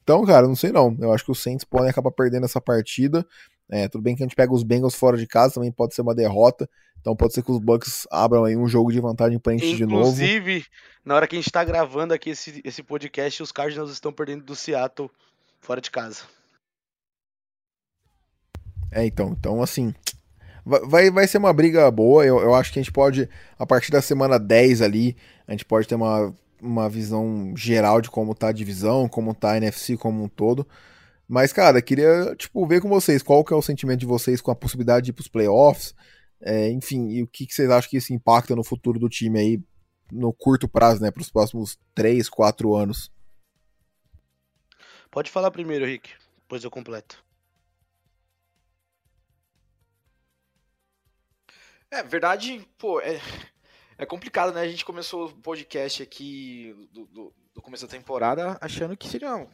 Então, 0.03 0.25
cara, 0.25 0.47
não 0.47 0.55
sei 0.55 0.71
não. 0.71 0.95
Eu 0.99 1.11
acho 1.11 1.25
que 1.25 1.31
os 1.31 1.41
Saints 1.41 1.65
podem 1.65 1.89
acabar 1.89 2.11
perdendo 2.11 2.45
essa 2.45 2.61
partida. 2.61 3.25
É, 3.69 3.87
tudo 3.87 4.01
bem 4.01 4.15
que 4.15 4.23
a 4.23 4.25
gente 4.25 4.35
pega 4.35 4.53
os 4.53 4.63
Bengals 4.63 4.95
fora 4.95 5.17
de 5.17 5.27
casa, 5.27 5.55
também 5.55 5.71
pode 5.71 5.93
ser 5.93 6.01
uma 6.01 6.15
derrota. 6.15 6.69
Então 6.99 7.15
pode 7.15 7.33
ser 7.33 7.43
que 7.43 7.51
os 7.51 7.59
Bucks 7.59 8.07
abram 8.09 8.45
aí 8.45 8.55
um 8.55 8.67
jogo 8.67 8.91
de 8.91 8.99
vantagem 8.99 9.37
pra 9.37 9.53
gente 9.53 9.75
de 9.75 9.85
novo. 9.85 10.09
Inclusive, 10.09 10.65
na 11.05 11.15
hora 11.15 11.27
que 11.27 11.35
a 11.35 11.39
gente 11.39 11.51
tá 11.51 11.63
gravando 11.63 12.13
aqui 12.13 12.31
esse, 12.31 12.61
esse 12.63 12.81
podcast, 12.81 13.43
os 13.43 13.51
Cardinals 13.51 13.91
estão 13.91 14.11
perdendo 14.11 14.43
do 14.43 14.55
Seattle 14.55 15.09
fora 15.59 15.81
de 15.81 15.91
casa. 15.91 16.23
É, 18.91 19.05
então, 19.05 19.35
então 19.37 19.61
assim, 19.61 19.93
vai, 20.65 21.09
vai 21.09 21.27
ser 21.27 21.37
uma 21.37 21.53
briga 21.53 21.89
boa. 21.91 22.25
Eu, 22.25 22.39
eu 22.39 22.55
acho 22.55 22.71
que 22.71 22.79
a 22.79 22.81
gente 22.81 22.91
pode, 22.91 23.29
a 23.57 23.65
partir 23.65 23.91
da 23.91 24.01
semana 24.01 24.37
10 24.39 24.81
ali, 24.81 25.15
a 25.47 25.51
gente 25.51 25.65
pode 25.65 25.87
ter 25.87 25.95
uma, 25.95 26.33
uma 26.61 26.89
visão 26.89 27.53
geral 27.55 28.01
de 28.01 28.09
como 28.09 28.35
tá 28.35 28.49
a 28.49 28.53
divisão, 28.53 29.07
como 29.07 29.33
tá 29.33 29.51
a 29.51 29.57
NFC 29.57 29.97
como 29.97 30.23
um 30.23 30.27
todo. 30.27 30.67
Mas, 31.27 31.51
cara, 31.51 31.81
queria, 31.81 32.35
tipo, 32.37 32.65
ver 32.65 32.81
com 32.81 32.87
vocês 32.87 33.21
qual 33.21 33.43
que 33.43 33.53
é 33.53 33.55
o 33.55 33.61
sentimento 33.61 33.99
de 33.99 34.05
vocês 34.05 34.39
com 34.39 34.51
a 34.51 34.55
possibilidade 34.55 35.05
de 35.05 35.09
ir 35.11 35.13
pros 35.13 35.27
playoffs. 35.27 35.93
É, 36.41 36.69
enfim, 36.69 37.09
e 37.09 37.23
o 37.23 37.27
que, 37.27 37.45
que 37.45 37.53
vocês 37.53 37.69
acham 37.69 37.89
que 37.89 37.97
isso 37.97 38.13
impacta 38.13 38.55
no 38.55 38.63
futuro 38.63 38.99
do 38.99 39.09
time 39.09 39.39
aí, 39.39 39.61
no 40.11 40.31
curto 40.31 40.67
prazo, 40.69 41.01
né, 41.01 41.11
pros 41.11 41.29
próximos 41.29 41.77
3, 41.93 42.29
4 42.29 42.75
anos? 42.75 43.11
Pode 45.09 45.31
falar 45.31 45.51
primeiro, 45.51 45.85
Rick, 45.85 46.13
depois 46.41 46.63
eu 46.63 46.71
completo. 46.71 47.23
É, 51.89 52.03
verdade, 52.03 52.67
pô, 52.77 52.99
é, 52.99 53.19
é 53.97 54.05
complicado, 54.05 54.53
né? 54.53 54.61
A 54.61 54.67
gente 54.67 54.83
começou 54.83 55.27
o 55.27 55.41
podcast 55.41 56.03
aqui 56.03 56.75
do, 56.91 57.05
do, 57.05 57.33
do 57.53 57.61
começo 57.61 57.85
da 57.85 57.91
temporada 57.91 58.57
achando 58.59 58.97
que 58.97 59.07
seria. 59.07 59.47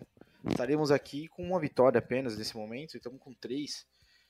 Estaríamos 0.49 0.91
aqui 0.91 1.27
com 1.29 1.43
uma 1.43 1.59
vitória 1.59 1.99
apenas 1.99 2.37
nesse 2.37 2.57
momento, 2.57 2.97
estamos 2.97 3.19
com 3.21 3.33
três, 3.33 3.85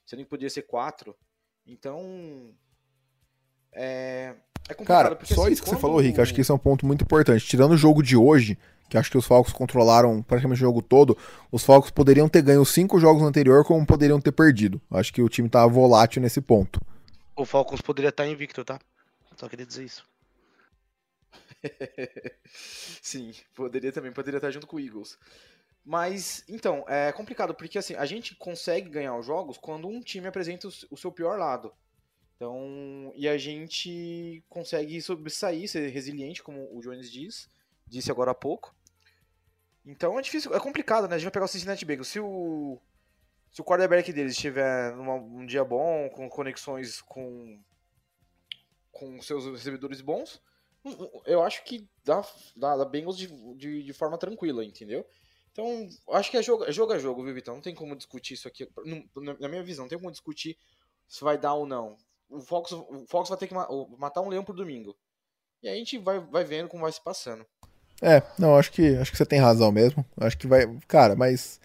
sendo 0.05 0.23
que 0.23 0.29
podia 0.29 0.49
ser 0.49 0.63
quatro. 0.63 1.15
Então. 1.65 2.53
É, 3.71 4.35
é 4.69 4.73
complicado. 4.73 5.03
Cara, 5.03 5.15
porque, 5.15 5.33
só 5.33 5.43
assim, 5.43 5.53
isso 5.53 5.63
que 5.63 5.69
quando... 5.69 5.77
você 5.77 5.81
falou, 5.81 5.99
Rick, 5.99 6.19
acho 6.21 6.33
que 6.33 6.41
isso 6.41 6.51
é 6.51 6.55
um 6.55 6.59
ponto 6.59 6.85
muito 6.85 7.03
importante. 7.03 7.47
Tirando 7.47 7.71
o 7.71 7.77
jogo 7.77 8.03
de 8.03 8.15
hoje, 8.15 8.57
que 8.93 8.97
acho 8.97 9.09
que 9.09 9.17
os 9.17 9.25
Falcons 9.25 9.51
controlaram 9.51 10.21
praticamente 10.21 10.61
o 10.61 10.67
jogo 10.67 10.79
todo, 10.79 11.17
os 11.51 11.63
Falcons 11.63 11.89
poderiam 11.89 12.29
ter 12.29 12.43
ganho 12.43 12.63
cinco 12.63 12.99
jogos 12.99 13.23
no 13.23 13.27
anterior, 13.27 13.65
como 13.65 13.83
poderiam 13.83 14.21
ter 14.21 14.31
perdido. 14.31 14.79
Acho 14.91 15.11
que 15.11 15.19
o 15.19 15.27
time 15.27 15.47
estava 15.47 15.67
volátil 15.67 16.21
nesse 16.21 16.39
ponto. 16.39 16.79
O 17.35 17.43
Falcons 17.43 17.81
poderia 17.81 18.09
estar 18.09 18.27
invicto, 18.27 18.63
tá? 18.63 18.79
Só 19.35 19.49
queria 19.49 19.65
dizer 19.65 19.85
isso. 19.85 20.07
Sim, 23.01 23.33
poderia 23.55 23.91
também, 23.91 24.11
poderia 24.11 24.37
estar 24.37 24.51
junto 24.51 24.67
com 24.67 24.77
o 24.77 24.79
Eagles. 24.79 25.17
Mas, 25.83 26.43
então, 26.47 26.85
é 26.87 27.11
complicado, 27.11 27.55
porque 27.55 27.79
assim, 27.79 27.95
a 27.95 28.05
gente 28.05 28.35
consegue 28.35 28.91
ganhar 28.91 29.17
os 29.17 29.25
jogos 29.25 29.57
quando 29.57 29.87
um 29.87 30.01
time 30.01 30.27
apresenta 30.27 30.67
o 30.67 30.95
seu 30.95 31.11
pior 31.11 31.39
lado. 31.39 31.73
Então, 32.35 33.11
e 33.15 33.27
a 33.27 33.39
gente 33.39 34.43
consegue 34.47 35.01
sobressair, 35.01 35.67
ser 35.67 35.89
resiliente, 35.89 36.43
como 36.43 36.69
o 36.71 36.79
Jones 36.79 37.11
diz, 37.11 37.49
disse 37.87 38.11
agora 38.11 38.29
há 38.29 38.35
pouco. 38.35 38.75
Então 39.85 40.17
é 40.17 40.21
difícil, 40.21 40.53
é 40.53 40.59
complicado, 40.59 41.07
né? 41.07 41.15
A 41.15 41.17
gente 41.17 41.25
vai 41.25 41.31
pegar 41.31 41.45
o 41.45 41.49
Cincinnati 41.49 41.85
Bengals. 41.85 42.07
Se 42.07 42.19
o 42.19 42.79
se 43.53 43.61
o 43.61 43.63
quarterback 43.63 44.11
deles 44.11 44.33
estiver 44.33 44.95
num 44.95 45.13
um 45.13 45.45
dia 45.45 45.63
bom, 45.63 46.09
com 46.09 46.27
conexões 46.27 47.01
com, 47.01 47.61
com 48.91 49.21
seus 49.21 49.45
recebedores 49.45 50.01
bons, 50.01 50.41
eu 51.23 51.43
acho 51.43 51.63
que 51.63 51.87
dá, 52.03 52.25
dá, 52.55 52.77
dá 52.77 52.83
Bengals 52.83 53.15
de, 53.15 53.27
de, 53.55 53.83
de, 53.83 53.93
forma 53.93 54.17
tranquila, 54.17 54.65
entendeu? 54.65 55.05
Então, 55.51 55.87
acho 56.13 56.31
que 56.31 56.37
é 56.37 56.41
jogo, 56.41 56.63
é 56.65 56.71
jogo 56.71 56.93
a 56.93 56.97
jogo, 56.97 57.23
viu, 57.23 57.31
Vitão? 57.31 57.53
Não 57.53 57.61
tem 57.61 57.75
como 57.75 57.95
discutir 57.95 58.33
isso 58.33 58.47
aqui. 58.47 58.67
Na 59.39 59.47
minha 59.47 59.61
visão, 59.61 59.85
não 59.85 59.89
tem 59.89 59.99
como 59.99 60.09
discutir 60.09 60.57
se 61.07 61.23
vai 61.23 61.37
dar 61.37 61.53
ou 61.53 61.67
não. 61.67 61.95
O 62.27 62.41
Fox, 62.41 62.71
o 62.71 63.05
Fox 63.07 63.29
vai 63.29 63.37
ter 63.37 63.47
que 63.47 63.53
matar 63.53 64.21
um 64.21 64.29
leão 64.29 64.43
por 64.43 64.55
domingo. 64.55 64.97
E 65.61 65.69
aí 65.69 65.75
a 65.75 65.77
gente 65.77 65.99
vai, 65.99 66.19
vai 66.19 66.43
vendo 66.43 66.67
como 66.67 66.81
vai 66.81 66.91
se 66.91 67.01
passando. 67.01 67.45
É, 68.03 68.21
não, 68.37 68.57
acho 68.57 68.71
que 68.71 68.95
acho 68.97 69.11
que 69.11 69.17
você 69.17 69.25
tem 69.25 69.39
razão 69.39 69.71
mesmo. 69.71 70.05
Acho 70.17 70.37
que 70.37 70.45
vai. 70.45 70.67
Cara, 70.87 71.15
mas 71.15 71.59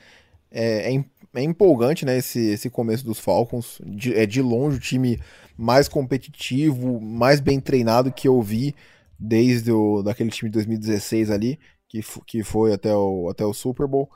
é, 0.51 0.95
é, 0.95 1.05
é 1.35 1.43
empolgante, 1.43 2.05
né, 2.05 2.17
esse, 2.17 2.39
esse 2.51 2.71
começo 2.71 3.05
dos 3.05 3.19
Falcons. 3.19 3.81
De, 3.85 4.15
é 4.15 4.25
de 4.25 4.41
longe 4.41 4.77
o 4.77 4.81
time 4.81 5.21
mais 5.57 5.89
competitivo, 5.89 7.01
mais 7.01 7.41
bem 7.41 7.61
treinado 7.61 8.13
que 8.13 8.29
eu 8.29 8.41
vi 8.41 8.75
desde 9.19 9.73
o, 9.73 10.01
daquele 10.01 10.31
time 10.31 10.49
de 10.49 10.55
2016 10.55 11.31
ali, 11.31 11.59
que, 11.89 12.01
que 12.25 12.45
foi 12.45 12.73
até 12.73 12.95
o, 12.95 13.29
até 13.29 13.45
o 13.45 13.53
Super 13.53 13.89
Bowl. 13.89 14.09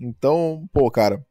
Então, 0.00 0.66
pô, 0.72 0.90
cara. 0.90 1.24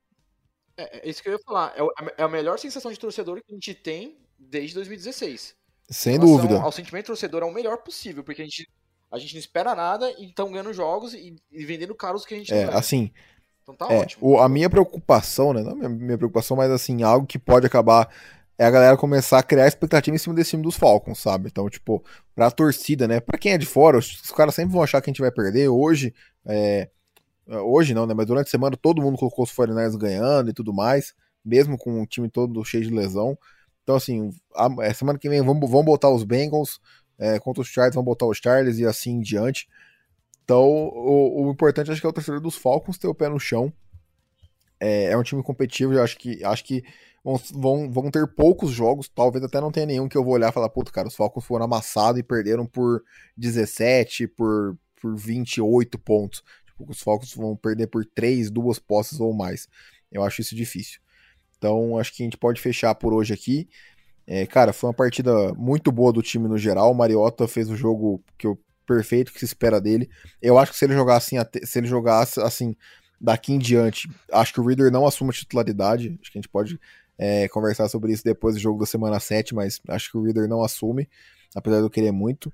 É, 0.77 1.07
é 1.07 1.09
isso 1.09 1.23
que 1.23 1.29
eu 1.29 1.33
ia 1.33 1.39
falar. 1.39 1.73
É, 1.75 2.21
é 2.21 2.23
a 2.23 2.29
melhor 2.29 2.59
sensação 2.59 2.91
de 2.91 2.99
torcedor 2.99 3.37
que 3.37 3.51
a 3.51 3.55
gente 3.55 3.73
tem 3.73 4.15
desde 4.37 4.75
2016. 4.75 5.55
Sem 5.89 6.19
dúvida. 6.19 6.61
Ao 6.61 6.71
sentimento 6.71 7.07
torcedor 7.07 7.43
é 7.43 7.45
o 7.45 7.53
melhor 7.53 7.77
possível, 7.77 8.23
porque 8.23 8.41
a 8.41 8.45
gente, 8.45 8.69
a 9.11 9.17
gente 9.17 9.33
não 9.33 9.39
espera 9.39 9.75
nada 9.75 10.11
e 10.17 10.25
estão 10.25 10.51
ganhando 10.51 10.73
jogos 10.73 11.13
e, 11.13 11.35
e 11.51 11.65
vendendo 11.65 11.95
caros 11.95 12.25
que 12.25 12.33
a 12.33 12.37
gente 12.37 12.53
É, 12.53 12.65
assim, 12.73 13.11
então 13.63 13.75
tá 13.75 13.91
é, 13.91 13.99
ótimo. 13.99 14.27
O, 14.27 14.39
a 14.39 14.47
minha 14.47 14.69
preocupação, 14.69 15.53
né? 15.53 15.63
Não 15.63 15.71
a 15.71 15.75
minha, 15.75 15.89
minha 15.89 16.17
preocupação, 16.17 16.55
mas 16.55 16.71
assim, 16.71 17.01
algo 17.03 17.25
que 17.25 17.39
pode 17.39 17.65
acabar 17.65 18.09
é 18.57 18.65
a 18.65 18.71
galera 18.71 18.95
começar 18.95 19.39
a 19.39 19.43
criar 19.43 19.67
expectativa 19.67 20.15
em 20.15 20.19
cima 20.19 20.35
desse 20.35 20.51
time 20.51 20.63
dos 20.63 20.75
Falcons, 20.75 21.19
sabe? 21.19 21.49
Então, 21.49 21.69
tipo, 21.69 22.03
pra 22.33 22.49
torcida, 22.51 23.07
né? 23.07 23.19
Pra 23.19 23.37
quem 23.37 23.53
é 23.53 23.57
de 23.57 23.65
fora, 23.65 23.97
os, 23.97 24.21
os 24.21 24.31
caras 24.31 24.55
sempre 24.55 24.73
vão 24.73 24.83
achar 24.83 25.01
que 25.01 25.09
a 25.09 25.11
gente 25.11 25.21
vai 25.21 25.31
perder. 25.31 25.67
Hoje, 25.67 26.13
é, 26.45 26.89
hoje 27.47 27.93
não, 27.93 28.05
né? 28.05 28.13
Mas 28.13 28.27
durante 28.27 28.47
a 28.47 28.51
semana 28.51 28.77
todo 28.77 29.01
mundo 29.01 29.17
colocou 29.17 29.43
os 29.43 29.51
49ers 29.51 29.97
ganhando 29.97 30.49
e 30.49 30.53
tudo 30.53 30.73
mais, 30.73 31.13
mesmo 31.43 31.77
com 31.77 32.01
o 32.01 32.05
time 32.05 32.29
todo 32.29 32.63
cheio 32.63 32.83
de 32.83 32.93
lesão. 32.93 33.37
Então, 33.83 33.95
assim, 33.95 34.29
a, 34.55 34.67
a 34.87 34.93
semana 34.93 35.19
que 35.19 35.29
vem 35.29 35.41
vamos, 35.41 35.69
vamos 35.69 35.85
botar 35.85 36.09
os 36.09 36.23
Bengals 36.23 36.79
é, 37.17 37.39
contra 37.39 37.61
os 37.61 37.67
Chargers, 37.67 37.95
vamos 37.95 38.05
botar 38.05 38.25
os 38.25 38.37
Chargers 38.37 38.77
e 38.77 38.85
assim 38.85 39.11
em 39.11 39.21
diante. 39.21 39.67
Então, 40.43 40.67
o, 40.67 41.47
o 41.47 41.51
importante 41.51 41.91
acho 41.91 41.99
que 41.99 42.05
é 42.07 42.09
o 42.09 42.13
torcedor 42.13 42.39
dos 42.39 42.55
Falcons 42.55 42.97
ter 42.97 43.07
o 43.07 43.15
pé 43.15 43.29
no 43.29 43.39
chão. 43.39 43.73
É, 44.79 45.05
é 45.05 45.17
um 45.17 45.23
time 45.23 45.41
competitivo, 45.41 45.93
eu 45.93 46.03
acho 46.03 46.17
que 46.17 46.43
acho 46.43 46.63
que 46.63 46.83
vão, 47.23 47.41
vão, 47.53 47.91
vão 47.91 48.11
ter 48.11 48.27
poucos 48.27 48.71
jogos, 48.71 49.07
talvez 49.07 49.43
até 49.43 49.59
não 49.59 49.71
tenha 49.71 49.87
nenhum 49.87 50.07
que 50.07 50.17
eu 50.17 50.23
vou 50.23 50.33
olhar 50.33 50.49
e 50.49 50.53
falar, 50.53 50.69
puta, 50.69 50.91
cara, 50.91 51.07
os 51.07 51.15
Falcons 51.15 51.45
foram 51.45 51.65
amassados 51.65 52.19
e 52.19 52.23
perderam 52.23 52.67
por 52.67 53.03
17, 53.35 54.27
por, 54.27 54.77
por 55.01 55.15
28 55.15 55.97
pontos. 55.97 56.43
Tipo, 56.67 56.91
os 56.91 57.01
Falcons 57.01 57.33
vão 57.33 57.55
perder 57.55 57.87
por 57.87 58.05
3, 58.05 58.51
duas 58.51 58.77
posses 58.77 59.19
ou 59.19 59.33
mais. 59.33 59.67
Eu 60.11 60.23
acho 60.23 60.41
isso 60.41 60.55
difícil. 60.55 60.99
Então, 61.57 61.97
acho 61.97 62.13
que 62.13 62.21
a 62.21 62.25
gente 62.25 62.37
pode 62.37 62.61
fechar 62.61 62.93
por 62.93 63.13
hoje 63.13 63.33
aqui. 63.33 63.67
É, 64.27 64.45
cara, 64.45 64.73
foi 64.73 64.89
uma 64.89 64.93
partida 64.93 65.53
muito 65.53 65.91
boa 65.91 66.11
do 66.11 66.21
time 66.21 66.47
no 66.47 66.57
geral. 66.57 66.91
O 66.91 66.95
Mariota 66.95 67.47
fez 67.47 67.69
o 67.69 67.75
jogo 67.75 68.23
que 68.37 68.47
eu, 68.47 68.57
perfeito 68.85 69.31
que 69.31 69.39
se 69.39 69.45
espera 69.45 69.79
dele. 69.79 70.09
Eu 70.41 70.57
acho 70.57 70.71
que 70.71 70.77
se 70.77 70.85
ele 70.85 70.93
jogasse 70.93 71.37
assim, 71.37 71.49
se 71.63 71.79
ele 71.79 71.87
jogasse 71.87 72.39
assim 72.39 72.75
daqui 73.19 73.53
em 73.53 73.59
diante, 73.59 74.09
acho 74.31 74.53
que 74.53 74.59
o 74.59 74.65
Reader 74.65 74.91
não 74.91 75.05
assume 75.05 75.29
a 75.29 75.33
titularidade. 75.33 76.17
Acho 76.21 76.31
que 76.31 76.37
a 76.37 76.41
gente 76.41 76.49
pode 76.49 76.79
é, 77.17 77.47
conversar 77.49 77.87
sobre 77.87 78.11
isso 78.11 78.23
depois 78.23 78.55
do 78.55 78.61
jogo 78.61 78.79
da 78.79 78.85
semana 78.85 79.19
7, 79.19 79.53
mas 79.53 79.79
acho 79.89 80.11
que 80.11 80.17
o 80.17 80.23
Reader 80.23 80.47
não 80.47 80.63
assume, 80.63 81.07
apesar 81.55 81.77
de 81.77 81.83
eu 81.83 81.89
querer 81.89 82.11
muito. 82.11 82.51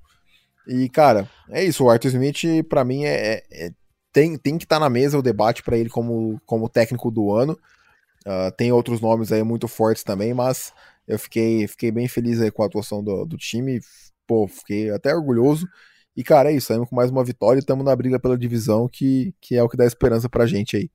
E, 0.68 0.90
cara, 0.90 1.28
é 1.50 1.64
isso. 1.64 1.84
O 1.84 1.90
Arthur 1.90 2.10
Smith, 2.10 2.66
para 2.70 2.84
mim, 2.84 3.04
é, 3.06 3.34
é, 3.34 3.44
é, 3.52 3.72
tem, 4.12 4.38
tem 4.38 4.58
que 4.58 4.66
estar 4.66 4.76
tá 4.78 4.80
na 4.82 4.90
mesa 4.90 5.18
o 5.18 5.24
debate 5.24 5.64
para 5.64 5.78
ele 5.78 5.90
como, 5.90 6.40
como 6.46 6.70
técnico 6.70 7.10
do 7.10 7.34
ano. 7.34 7.58
Uh, 8.26 8.52
tem 8.56 8.72
outros 8.72 9.02
nomes 9.02 9.32
aí 9.32 9.42
muito 9.42 9.68
fortes 9.68 10.04
também, 10.04 10.32
mas 10.34 10.72
eu 11.12 11.20
fiquei, 11.20 11.68
fiquei 11.68 11.92
bem 11.92 12.08
feliz 12.08 12.40
aí 12.42 12.50
com 12.50 12.64
a 12.64 12.66
atuação 12.66 13.04
do, 13.04 13.26
do 13.26 13.38
time. 13.38 13.82
Pô, 14.26 14.48
fiquei 14.48 14.90
até 14.92 15.14
orgulhoso. 15.14 15.68
E, 16.16 16.24
cara, 16.24 16.50
é 16.50 16.56
isso. 16.56 16.68
Saímos 16.68 16.88
com 16.90 16.96
mais 16.96 17.12
uma 17.12 17.24
vitória 17.24 17.60
e 17.60 17.62
estamos 17.62 17.84
na 17.84 17.94
briga 17.94 18.18
pela 18.18 18.38
divisão, 18.38 18.88
que, 18.88 19.34
que 19.42 19.58
é 19.58 19.64
o 19.64 19.68
que 19.68 19.76
dá 19.76 19.86
esperança 19.86 20.30
pra 20.30 20.48
gente 20.48 20.78
aí. 20.78 20.90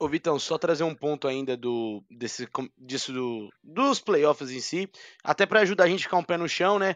Ô 0.00 0.08
Vitão, 0.08 0.38
só 0.38 0.58
trazer 0.58 0.84
um 0.84 0.94
ponto 0.94 1.26
ainda 1.26 1.56
do 1.56 2.04
desse 2.08 2.48
disso 2.76 3.12
do, 3.12 3.48
dos 3.62 4.00
playoffs 4.00 4.50
em 4.50 4.60
si, 4.60 4.88
até 5.24 5.44
para 5.44 5.60
ajudar 5.60 5.84
a 5.84 5.88
gente 5.88 6.00
a 6.00 6.02
ficar 6.04 6.18
um 6.18 6.22
pé 6.22 6.36
no 6.36 6.48
chão, 6.48 6.78
né? 6.78 6.94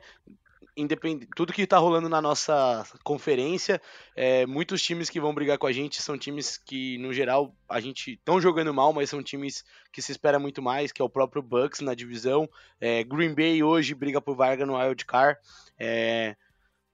Independ... 0.76 1.26
Tudo 1.36 1.52
que 1.52 1.66
tá 1.66 1.78
rolando 1.78 2.08
na 2.08 2.20
nossa 2.20 2.84
conferência, 3.04 3.80
é, 4.16 4.46
muitos 4.46 4.82
times 4.82 5.10
que 5.10 5.20
vão 5.20 5.34
brigar 5.34 5.58
com 5.58 5.66
a 5.66 5.72
gente 5.72 6.00
são 6.02 6.18
times 6.18 6.56
que, 6.56 6.98
no 6.98 7.12
geral, 7.12 7.54
a 7.68 7.80
gente 7.80 8.12
estão 8.12 8.40
jogando 8.40 8.72
mal, 8.72 8.92
mas 8.92 9.10
são 9.10 9.22
times 9.22 9.64
que 9.92 10.00
se 10.00 10.12
espera 10.12 10.38
muito 10.38 10.62
mais, 10.62 10.92
que 10.92 11.02
é 11.02 11.04
o 11.04 11.10
próprio 11.10 11.42
Bucks 11.42 11.80
na 11.80 11.94
divisão. 11.94 12.48
É, 12.80 13.04
Green 13.04 13.34
Bay 13.34 13.62
hoje 13.62 13.94
briga 13.94 14.20
por 14.20 14.36
vaga 14.36 14.64
no 14.64 14.76
Wild 14.76 15.04
Card. 15.04 15.38
É, 15.78 16.36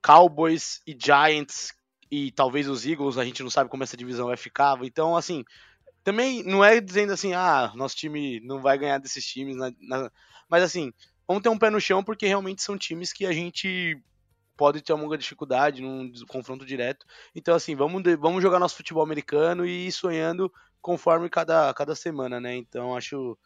Cowboys 0.03 0.81
e 0.87 0.97
Giants 0.99 1.73
e 2.11 2.33
talvez 2.33 2.69
os 2.69 2.87
Eagles, 2.87 3.19
a 3.19 3.25
gente 3.25 3.43
não 3.43 3.51
sabe 3.51 3.71
como 3.71 3.83
essa 3.83 3.97
divisão 3.97 4.29
vai 4.29 4.37
ficar. 4.37 4.79
Então, 4.83 5.17
assim, 5.17 5.45
também 6.03 6.43
não 6.43 6.65
é 6.65 6.81
dizendo 6.81 7.13
assim, 7.13 7.35
ah, 7.35 7.73
nosso 7.75 7.97
time 7.97 8.41
não 8.41 8.63
vai 8.63 8.79
ganhar 8.79 8.99
desses 8.99 9.25
times, 9.27 9.57
na, 9.57 9.71
na... 9.81 10.11
mas 10.49 10.63
assim, 10.63 10.93
vamos 11.29 11.43
ter 11.43 11.51
um 11.51 11.59
pé 11.59 11.69
no 11.69 11.81
chão 11.81 12.03
porque 12.03 12.27
realmente 12.27 12.63
são 12.63 12.79
times 12.79 13.13
que 13.13 13.27
a 13.27 13.33
gente 13.33 14.03
pode 14.57 14.83
ter 14.83 14.93
alguma 14.93 15.17
dificuldade 15.17 15.83
num 15.83 16.11
confronto 16.27 16.67
direto. 16.67 17.07
Então, 17.35 17.55
assim, 17.55 17.77
vamos, 17.77 18.03
vamos 18.19 18.43
jogar 18.43 18.59
nosso 18.59 18.77
futebol 18.77 19.05
americano 19.05 19.65
e 19.65 19.87
ir 19.87 19.93
sonhando 19.93 20.53
conforme 20.81 21.29
cada, 21.29 21.73
cada 21.75 21.95
semana, 21.95 22.41
né? 22.41 22.57
Então, 22.57 22.97
acho. 22.97 23.39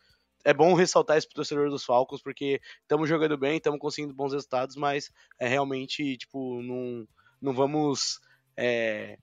É 0.45 0.53
bom 0.53 0.75
ressaltar 0.75 1.16
isso 1.16 1.29
pro 1.29 1.37
torcedor 1.37 1.71
dos 1.71 1.85
Falcons, 1.85 2.21
porque 2.21 2.61
estamos 2.81 3.09
jogando 3.09 3.38
bem, 3.38 3.59
estamos 3.59 3.79
conseguindo 3.79 4.12
bons 4.12 4.33
resultados, 4.33 4.75
mas 4.75 5.09
é 5.38 5.47
realmente, 5.47 6.16
tipo, 6.16 6.61
não, 6.62 7.07
não 7.40 7.53
vamos 7.53 8.18
é, 8.57 9.18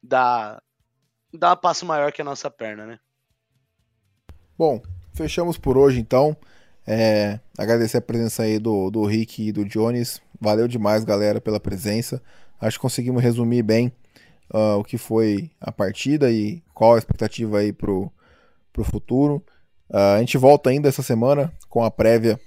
dar 0.00 0.62
um 1.34 1.56
passo 1.56 1.84
maior 1.84 2.12
que 2.12 2.22
a 2.22 2.24
nossa 2.24 2.48
perna, 2.48 2.86
né? 2.86 3.00
Bom, 4.56 4.80
fechamos 5.12 5.58
por 5.58 5.76
hoje 5.76 5.98
então. 5.98 6.36
É, 6.86 7.38
agradecer 7.56 7.98
a 7.98 8.02
presença 8.02 8.42
aí 8.42 8.58
do, 8.58 8.90
do 8.90 9.04
Rick 9.04 9.48
e 9.48 9.52
do 9.52 9.64
Jones. 9.64 10.20
Valeu 10.40 10.66
demais, 10.66 11.04
galera, 11.04 11.40
pela 11.40 11.60
presença. 11.60 12.22
Acho 12.60 12.78
que 12.78 12.82
conseguimos 12.82 13.22
resumir 13.22 13.62
bem 13.62 13.92
uh, 14.52 14.78
o 14.78 14.84
que 14.84 14.98
foi 14.98 15.50
a 15.60 15.70
partida 15.70 16.30
e 16.30 16.62
qual 16.74 16.94
a 16.94 16.98
expectativa 16.98 17.58
aí 17.58 17.72
pro, 17.72 18.10
pro 18.72 18.84
futuro. 18.84 19.44
Uh, 19.90 20.16
a 20.16 20.18
gente 20.20 20.36
volta 20.38 20.70
ainda 20.70 20.88
essa 20.88 21.02
semana 21.02 21.52
com 21.68 21.84
a 21.84 21.90
prévia 21.90 22.40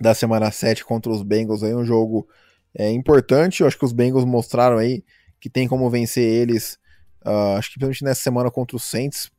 da 0.00 0.14
semana 0.14 0.50
7 0.50 0.84
contra 0.84 1.12
os 1.12 1.22
Bengals 1.22 1.62
aí, 1.62 1.74
um 1.74 1.84
jogo 1.84 2.26
é, 2.74 2.90
importante. 2.90 3.60
Eu 3.60 3.66
acho 3.66 3.78
que 3.78 3.84
os 3.84 3.92
Bengals 3.92 4.24
mostraram 4.24 4.78
aí 4.78 5.04
que 5.38 5.50
tem 5.50 5.68
como 5.68 5.88
vencer 5.90 6.24
eles 6.24 6.78
Uh, 7.24 7.56
acho 7.58 7.68
que 7.68 7.74
principalmente 7.74 8.04
nessa 8.04 8.22
semana 8.22 8.50
contra 8.50 8.76
o 8.76 8.80
Saints. 8.80 9.30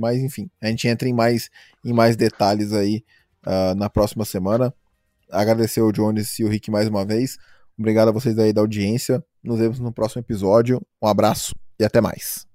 Mas 0.00 0.18
enfim, 0.18 0.50
a 0.60 0.66
gente 0.66 0.86
entra 0.86 1.08
em 1.08 1.14
mais, 1.14 1.48
em 1.84 1.92
mais 1.92 2.14
detalhes 2.14 2.72
aí 2.72 3.02
uh, 3.46 3.74
na 3.74 3.88
próxima 3.88 4.24
semana. 4.24 4.72
Agradecer 5.30 5.80
o 5.80 5.92
Jones 5.92 6.38
e 6.38 6.44
o 6.44 6.48
Rick 6.48 6.70
mais 6.70 6.88
uma 6.88 7.04
vez. 7.04 7.38
Obrigado 7.78 8.08
a 8.08 8.12
vocês 8.12 8.38
aí 8.38 8.52
da 8.52 8.60
audiência. 8.60 9.24
Nos 9.42 9.58
vemos 9.58 9.80
no 9.80 9.92
próximo 9.92 10.20
episódio. 10.20 10.80
Um 11.02 11.08
abraço 11.08 11.54
e 11.78 11.84
até 11.84 12.00
mais. 12.00 12.51